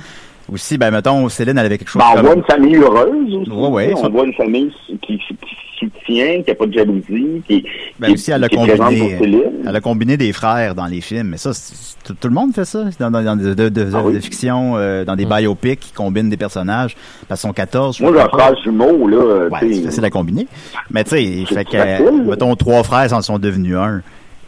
[0.51, 2.25] Aussi, ben mettons, Céline, elle avait quelque chose Ben, on comme...
[2.25, 3.49] voit une famille heureuse aussi.
[3.49, 4.71] Ouais, ouais, ça- on voit une famille
[5.01, 5.35] qui, qui
[5.79, 7.65] soutient, qui n'a pas de jalousie, qui,
[7.99, 9.41] Ben qui, aussi, elle a qui combiné, pour Céline.
[9.67, 12.53] elle a combiné des frères dans les films, mais ça, c'est- tout, tout le monde
[12.53, 14.13] fait ça dans, dans, dans de, de, de- Ah oui.
[14.13, 16.95] de fiction, euh, dans des biopics qui combinent des personnages.
[17.27, 17.97] Parce qu'ils sont 14.
[17.97, 18.43] je Moi, j'ai crois un pas.
[18.53, 19.17] frère jumeau, là.
[19.17, 20.47] euh, Ouais, c'est facile à combiner.
[20.91, 24.01] Mais tu sais, fait que, euh, mettons, trois frères s'en sont devenus un.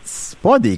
[0.03, 0.77] C'est pas des...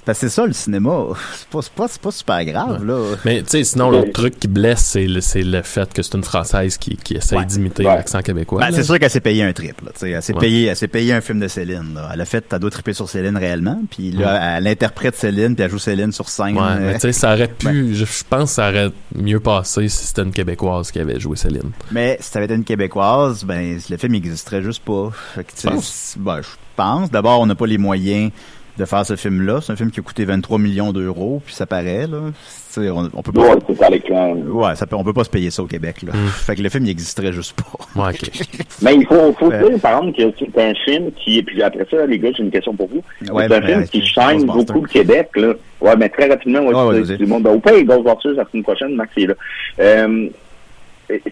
[0.00, 1.08] C'est parce que c'est ça, le cinéma.
[1.36, 3.16] C'est pas, pas, super grave, là.
[3.26, 6.78] Mais tu sais, sinon, l'autre truc qui blesse, c'est le, fait que c'est une Française
[6.78, 7.44] qui, qui essaye Ouais.
[7.44, 7.96] d'imiter Ouais.
[7.96, 8.60] l'accent québécois.
[8.60, 9.78] Ben, c'est sûr qu'elle s'est payé un trip.
[9.82, 10.10] Là, tu sais.
[10.12, 10.40] elle s'est Ouais.
[10.40, 11.92] payé, elle s'est payé un film de Céline.
[11.94, 12.12] Là.
[12.14, 13.78] Elle a fait, t'as d'autres trippé sur Céline réellement.
[13.90, 16.56] Puis là, elle interprète Céline, puis elle joue Céline sur scène.
[16.56, 17.94] Ouais, mais tu sais, ça aurait pu.
[17.94, 21.36] Je, je pense que ça aurait mieux passé si c'était une Québécoise qui avait joué
[21.36, 21.72] Céline.
[21.90, 25.10] Mais si ça avait été une québécoise, ben le film n'existerait juste pas.
[25.34, 27.10] Fait que, ben, je pense.
[27.10, 28.30] D'abord, on n'a pas les moyens
[28.78, 29.60] de faire ce film-là.
[29.60, 32.30] C'est un film qui a coûté 23 millions d'euros, puis ça paraît là.
[32.76, 33.40] On, on peut pas.
[33.40, 34.32] Ouais, c'est à l'écran.
[34.34, 36.12] Ouais, ça peut, on peut pas se payer ça au Québec là.
[36.12, 36.28] Mm.
[36.28, 38.06] Fait que le film il existerait juste pas.
[38.06, 38.12] Ouais.
[38.82, 39.58] Mais il faut, faut Ouais.
[39.70, 42.50] dire, par exemple, que c'est un film qui, puis après ça, les gars, j'ai une
[42.52, 43.02] question pour vous.
[43.34, 44.46] Ouais, c'est un film ouais, qui Ghostbusters.
[44.64, 45.52] beaucoup le Québec, là.
[45.80, 47.16] Ouais, mais très rapidement, ouais, Ouais, ouais, c'est- vas-y.
[47.16, 49.34] tout le monde, ben, au pays, Ghostbusters, la semaine prochaine, Max est là.
[49.80, 50.28] Euh,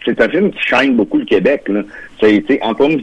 [0.05, 1.83] c'est un film qui shine beaucoup le Québec, là.
[2.63, 2.97] Antoine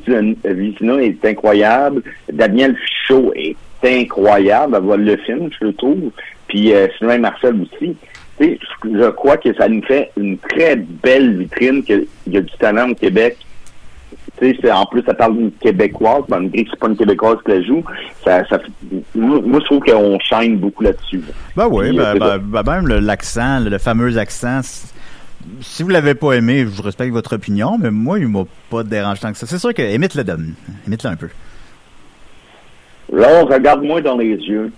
[0.43, 2.03] Vizina est incroyable.
[2.31, 6.11] Daniel Fichot est incroyable à voir le film, je le trouve.
[6.47, 7.95] Puis euh, Sylvain Marcel aussi.
[8.39, 12.89] Je crois que ça nous fait une très belle vitrine qu'il y a du talent
[12.91, 13.37] au Québec
[14.37, 17.37] tu sais, c'est- en plus, ça parle d'une Québécoise, malgré que c'est pas une Québécoise
[17.45, 17.81] qui la joue.
[18.25, 18.43] Ça,
[19.15, 21.19] moi, moi, je trouve qu'on shine beaucoup là-dessus.
[21.19, 21.33] là.
[21.55, 22.37] Ben oui, Puis, ben, euh, ben, ça.
[22.63, 24.59] ben, même le- l'accent, le, le fameux accent.
[25.61, 29.21] Si vous l'avez pas aimé, je respecte votre opinion, mais moi, il m'a pas dérangé
[29.21, 29.45] tant que ça.
[29.47, 30.53] C'est sûr que imite-le donne.
[30.85, 31.29] Imite-le un peu.
[33.15, 34.73] Là, regarde-moi dans les yeux,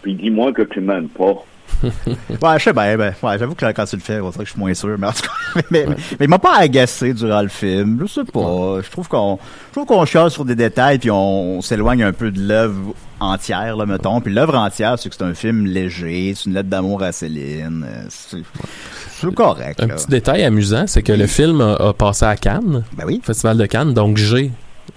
[0.00, 1.34] puis dis-moi que tu m'aimes pas.
[1.84, 4.48] Ouais, je sais bien, ben, ouais, j'avoue que quand tu le fais, on dirait que
[4.48, 7.12] je suis moins sûr, mais en tout cas, mais, mais, mais il m'a pas agacé
[7.12, 10.54] durant le film, je sais pas, je trouve qu'on, je trouve qu'on chiale sur des
[10.54, 14.98] détails puis on, on s'éloigne un peu de l'œuvre entière, là, mettons, puis l'œuvre entière,
[14.98, 19.82] c'est que c'est un film léger, c'est une lettre d'amour à Céline, euh, c'est, correct,
[19.82, 19.94] Un là.
[19.96, 23.26] petit détail amusant, c'est que le film a, a passé à Cannes, Ben oui, au
[23.26, 24.50] Festival de Cannes, donc j'ai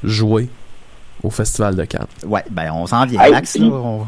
[0.04, 0.48] joué
[1.24, 2.06] au Festival de Cannes.
[2.26, 4.06] ouais, ben, on s'en vient, Hey, Max, là, on-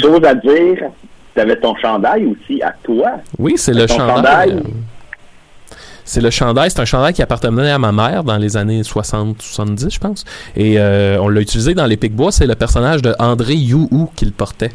[0.00, 0.90] Chose à dire,
[1.34, 3.12] t'avais ton chandail aussi à toi.
[3.38, 4.50] Oui, c'est le chandail.
[4.50, 4.50] chandail.
[4.52, 8.82] euh, C'est le chandail, c'est un chandail qui appartenait à ma mère dans les années
[8.84, 10.24] 60-70, je pense.
[10.54, 14.24] Et euh, on l'a utilisé dans les Pic-Bois, c'est le personnage de André You qui
[14.24, 14.70] le portait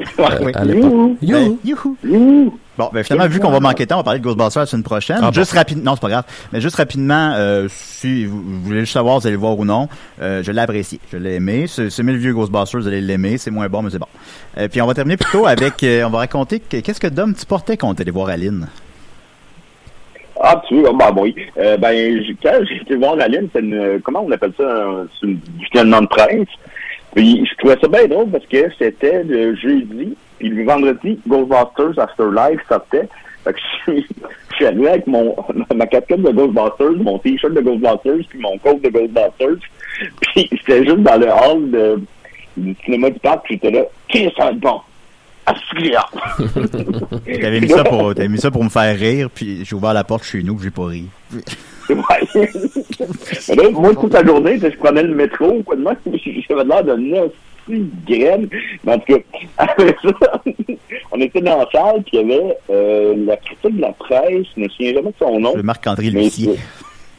[0.00, 0.04] euh,
[0.40, 0.52] oui.
[0.54, 0.92] à l'époque.
[0.92, 1.34] Youhou, You.
[1.34, 1.96] Ben, youhou.
[2.04, 2.58] youhou.
[2.78, 4.66] Bon, ben finalement, vu qu'on va manquer de temps, on va parler de Ghostbusters la
[4.66, 5.18] semaine prochaine.
[5.20, 8.80] Ah juste rapidement, non, c'est pas grave, mais juste rapidement, euh, si vous, vous voulez
[8.80, 9.88] juste savoir, vous allez le voir ou non,
[10.22, 11.66] euh, je l'ai apprécié, je l'ai aimé.
[11.66, 14.06] C'est le vieux Ghostbusters, vous allez l'aimer, c'est moins bon, mais c'est bon.
[14.58, 17.34] Euh, puis on va terminer plutôt avec, euh, on va raconter que- qu'est-ce que Dom
[17.34, 18.68] tu portais quand allé voir Aline.
[20.40, 21.34] Ah, tu veux, bah oui.
[21.56, 24.86] Euh, ben, quand j'ai été voir Aline, c'est une, comment on appelle ça,
[25.20, 26.46] c'est une visionnement de presse.
[27.12, 31.98] Puis, je trouvais ça bien drôle parce que c'était le jeudi, puis le vendredi, Ghostbusters
[31.98, 33.08] Afterlife sortait.
[33.44, 34.02] Fait que je
[34.56, 35.34] suis, allé avec mon,
[35.74, 39.58] ma casquette de Ghostbusters, mon t-shirt de Ghostbusters, puis mon coat de Ghostbusters.
[40.20, 42.00] Puis, c'était juste dans le hall de,
[42.56, 44.80] du cinéma du parc, puis j'étais là, qu'est-ce que bon?
[47.40, 50.04] T'avais mis ça pour, t'avais mis ça pour me faire rire, puis j'ai ouvert la
[50.04, 51.06] porte chez nous, j'ai pas ri.
[51.94, 53.70] Ouais.
[53.72, 55.94] Moi, toute la journée, je prenais le métro, quoi de moi,
[56.48, 57.32] j'avais l'air de neuf
[58.06, 58.48] graine.
[58.84, 59.20] Mais en tout cas,
[59.58, 60.42] après ça,
[61.12, 64.46] on était dans la salle, puis il y avait euh, la critique de la presse,
[64.56, 65.52] je me souviens jamais de son nom.
[65.56, 66.56] C'est Marc-André Lucier.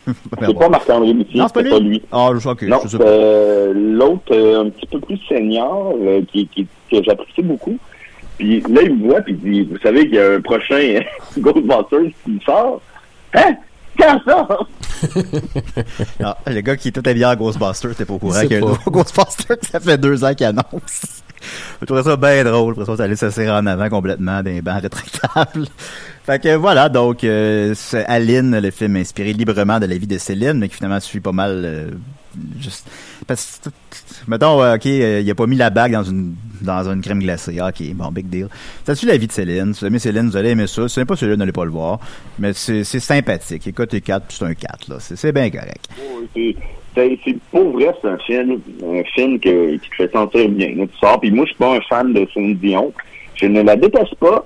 [0.07, 2.01] c'est pas Marc-André Lucier, c'est pas lui.
[2.11, 3.03] Ah, je Non, je sais pas.
[3.03, 5.95] euh, l'autre, euh, un petit peu plus senior,
[6.31, 7.77] qui, qui, que j'apprécie beaucoup.
[8.37, 11.01] Puis là, il me voit, puis il dit, vous savez qu'il y a un prochain
[11.37, 12.81] Ghostbusters qui sort.
[13.33, 13.55] Hein?
[13.97, 14.47] Quand ça?
[16.47, 18.57] Le gars qui est tout habillé en Ghostbusters, t'es pas au courant qu'il y a
[18.57, 21.23] un nouveau Ghostbusters, ça fait deux ans qu'il annonce.
[21.81, 22.73] Je trouvais ça bien drôle.
[22.73, 25.67] Après ça, t'allais s'asseoir en avant complètement d'un banc rétractable.
[26.25, 27.73] Fait que voilà, donc, euh,
[28.07, 31.31] Aline, le film inspiré librement de la vie de Céline, mais qui finalement suit pas
[31.31, 31.91] mal, euh,
[32.59, 32.89] juste.
[34.27, 37.19] Mettons euh, ok euh, il a pas mis la bague dans une dans une crème
[37.19, 37.57] glacée.
[37.59, 38.47] Ah, ok bon big deal.
[38.93, 39.73] Suit la vie de Céline.
[39.73, 40.87] Si vous aimez Céline vous allez aimer ça.
[40.87, 41.99] Si vous n'aimez pas Céline n'allez pas le voir.
[42.37, 43.65] Mais c'est c'est sympathique.
[43.67, 44.95] Écoute 4 c'est un 4 là.
[44.99, 45.87] C'est c'est bien correct.
[46.35, 46.55] C'est-
[46.95, 50.69] C'est c'est pour vrai, c'est un film, un film que, qui te fait sentir bien.
[50.69, 52.91] Tu sors, puis moi, je suis pas un fan de Céline Dion.
[53.35, 54.43] Je ne la déteste pas.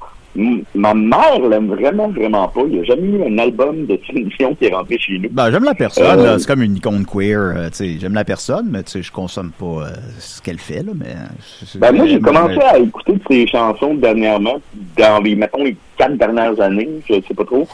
[0.74, 2.62] Ma mère l'aime vraiment, vraiment pas.
[2.68, 5.30] Il n'y a jamais eu un album de Céline qui est rentré chez nous.
[5.32, 8.26] ben j'aime la personne Euh, c'est comme une icône queer euh, tu sais j'aime la
[8.26, 11.14] personne mais je consomme pas euh, ce qu'elle fait là mais
[11.66, 14.60] c'est- Ben, moi, j'ai commencé à écouter de ses chansons dernièrement,
[14.98, 17.68] dans les, mettons, les quatre dernières années, je sais pas trop.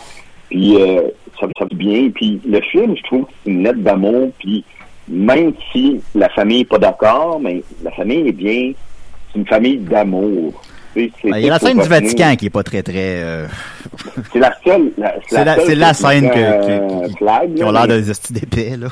[0.50, 1.02] Puis, euh,
[1.40, 2.10] ça, ça fait bien.
[2.14, 4.32] Puis, le film, je trouve que c'est une lettre d'amour.
[4.40, 4.66] Puis,
[5.08, 8.74] même si la famille est pas d'accord, mais la famille est bien.
[9.32, 10.60] C'est une famille d'amour.
[10.96, 11.88] Ben, il y a la scène du.
[11.88, 13.48] Vatican qui est pas très très euh,
[14.34, 14.92] C'est la seule.
[15.28, 15.56] C'est la,
[15.90, 18.88] qui- scène que, euh, que- qui, flag, qui ont l'air des d'épais, là.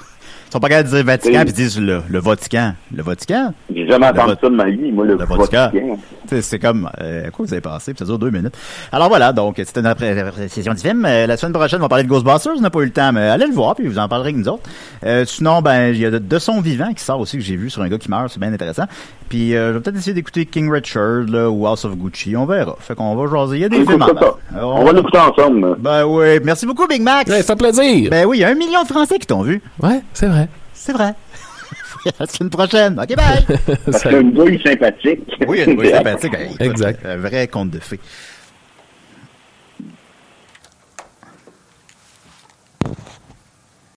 [0.48, 2.74] Ils sont pas capables de dire Vatican, puis ils disent le, le Vatican.
[2.96, 3.54] Le Vatican?
[3.74, 5.70] J'ai jamais entendu ça de ma vie, moi, le, le Vatican.
[5.74, 6.00] Vatican.
[6.42, 7.94] C'est comme, euh, à quoi vous avez passé?
[7.94, 8.56] Puis ça dure deux minutes.
[8.92, 11.06] Alors voilà, donc c'était notre après- appréciation du film.
[11.06, 12.54] Euh, la semaine prochaine, on va parler de Ghostbusters.
[12.58, 14.38] On n'a pas eu le temps, mais allez le voir, puis vous en parlerez avec
[14.38, 14.64] nous autres.
[15.06, 17.56] Euh, sinon, ben, il y a de, de son vivant qui sort aussi, que j'ai
[17.58, 18.30] vu sur un gars qui meurt.
[18.30, 18.86] C'est bien intéressant.
[19.30, 22.36] Puis euh, je vais peut-être essayer d'écouter King Richard, là, ou House of Gucci.
[22.38, 22.76] On verra.
[22.80, 23.58] Fait qu'on va jaser.
[23.58, 25.76] Il y a des films en On va l'écouter ensemble.
[25.80, 26.40] Ben oui.
[26.44, 27.30] Merci beaucoup, Big Max.
[27.30, 28.10] Ouais, ça fait plaisir.
[28.10, 29.62] Ben oui, il y a un million de Français qui t'ont vu.
[29.82, 30.47] Ouais, c'est vrai.
[30.80, 31.14] C'est vrai.
[32.06, 33.00] à la semaine prochaine.
[33.00, 33.78] OK, bye.
[33.86, 35.30] Parce qu'une bouille sympathique.
[35.48, 36.34] oui, une voix sympathique.
[36.60, 37.06] Exact.
[37.06, 38.00] Un vrai conte de fées.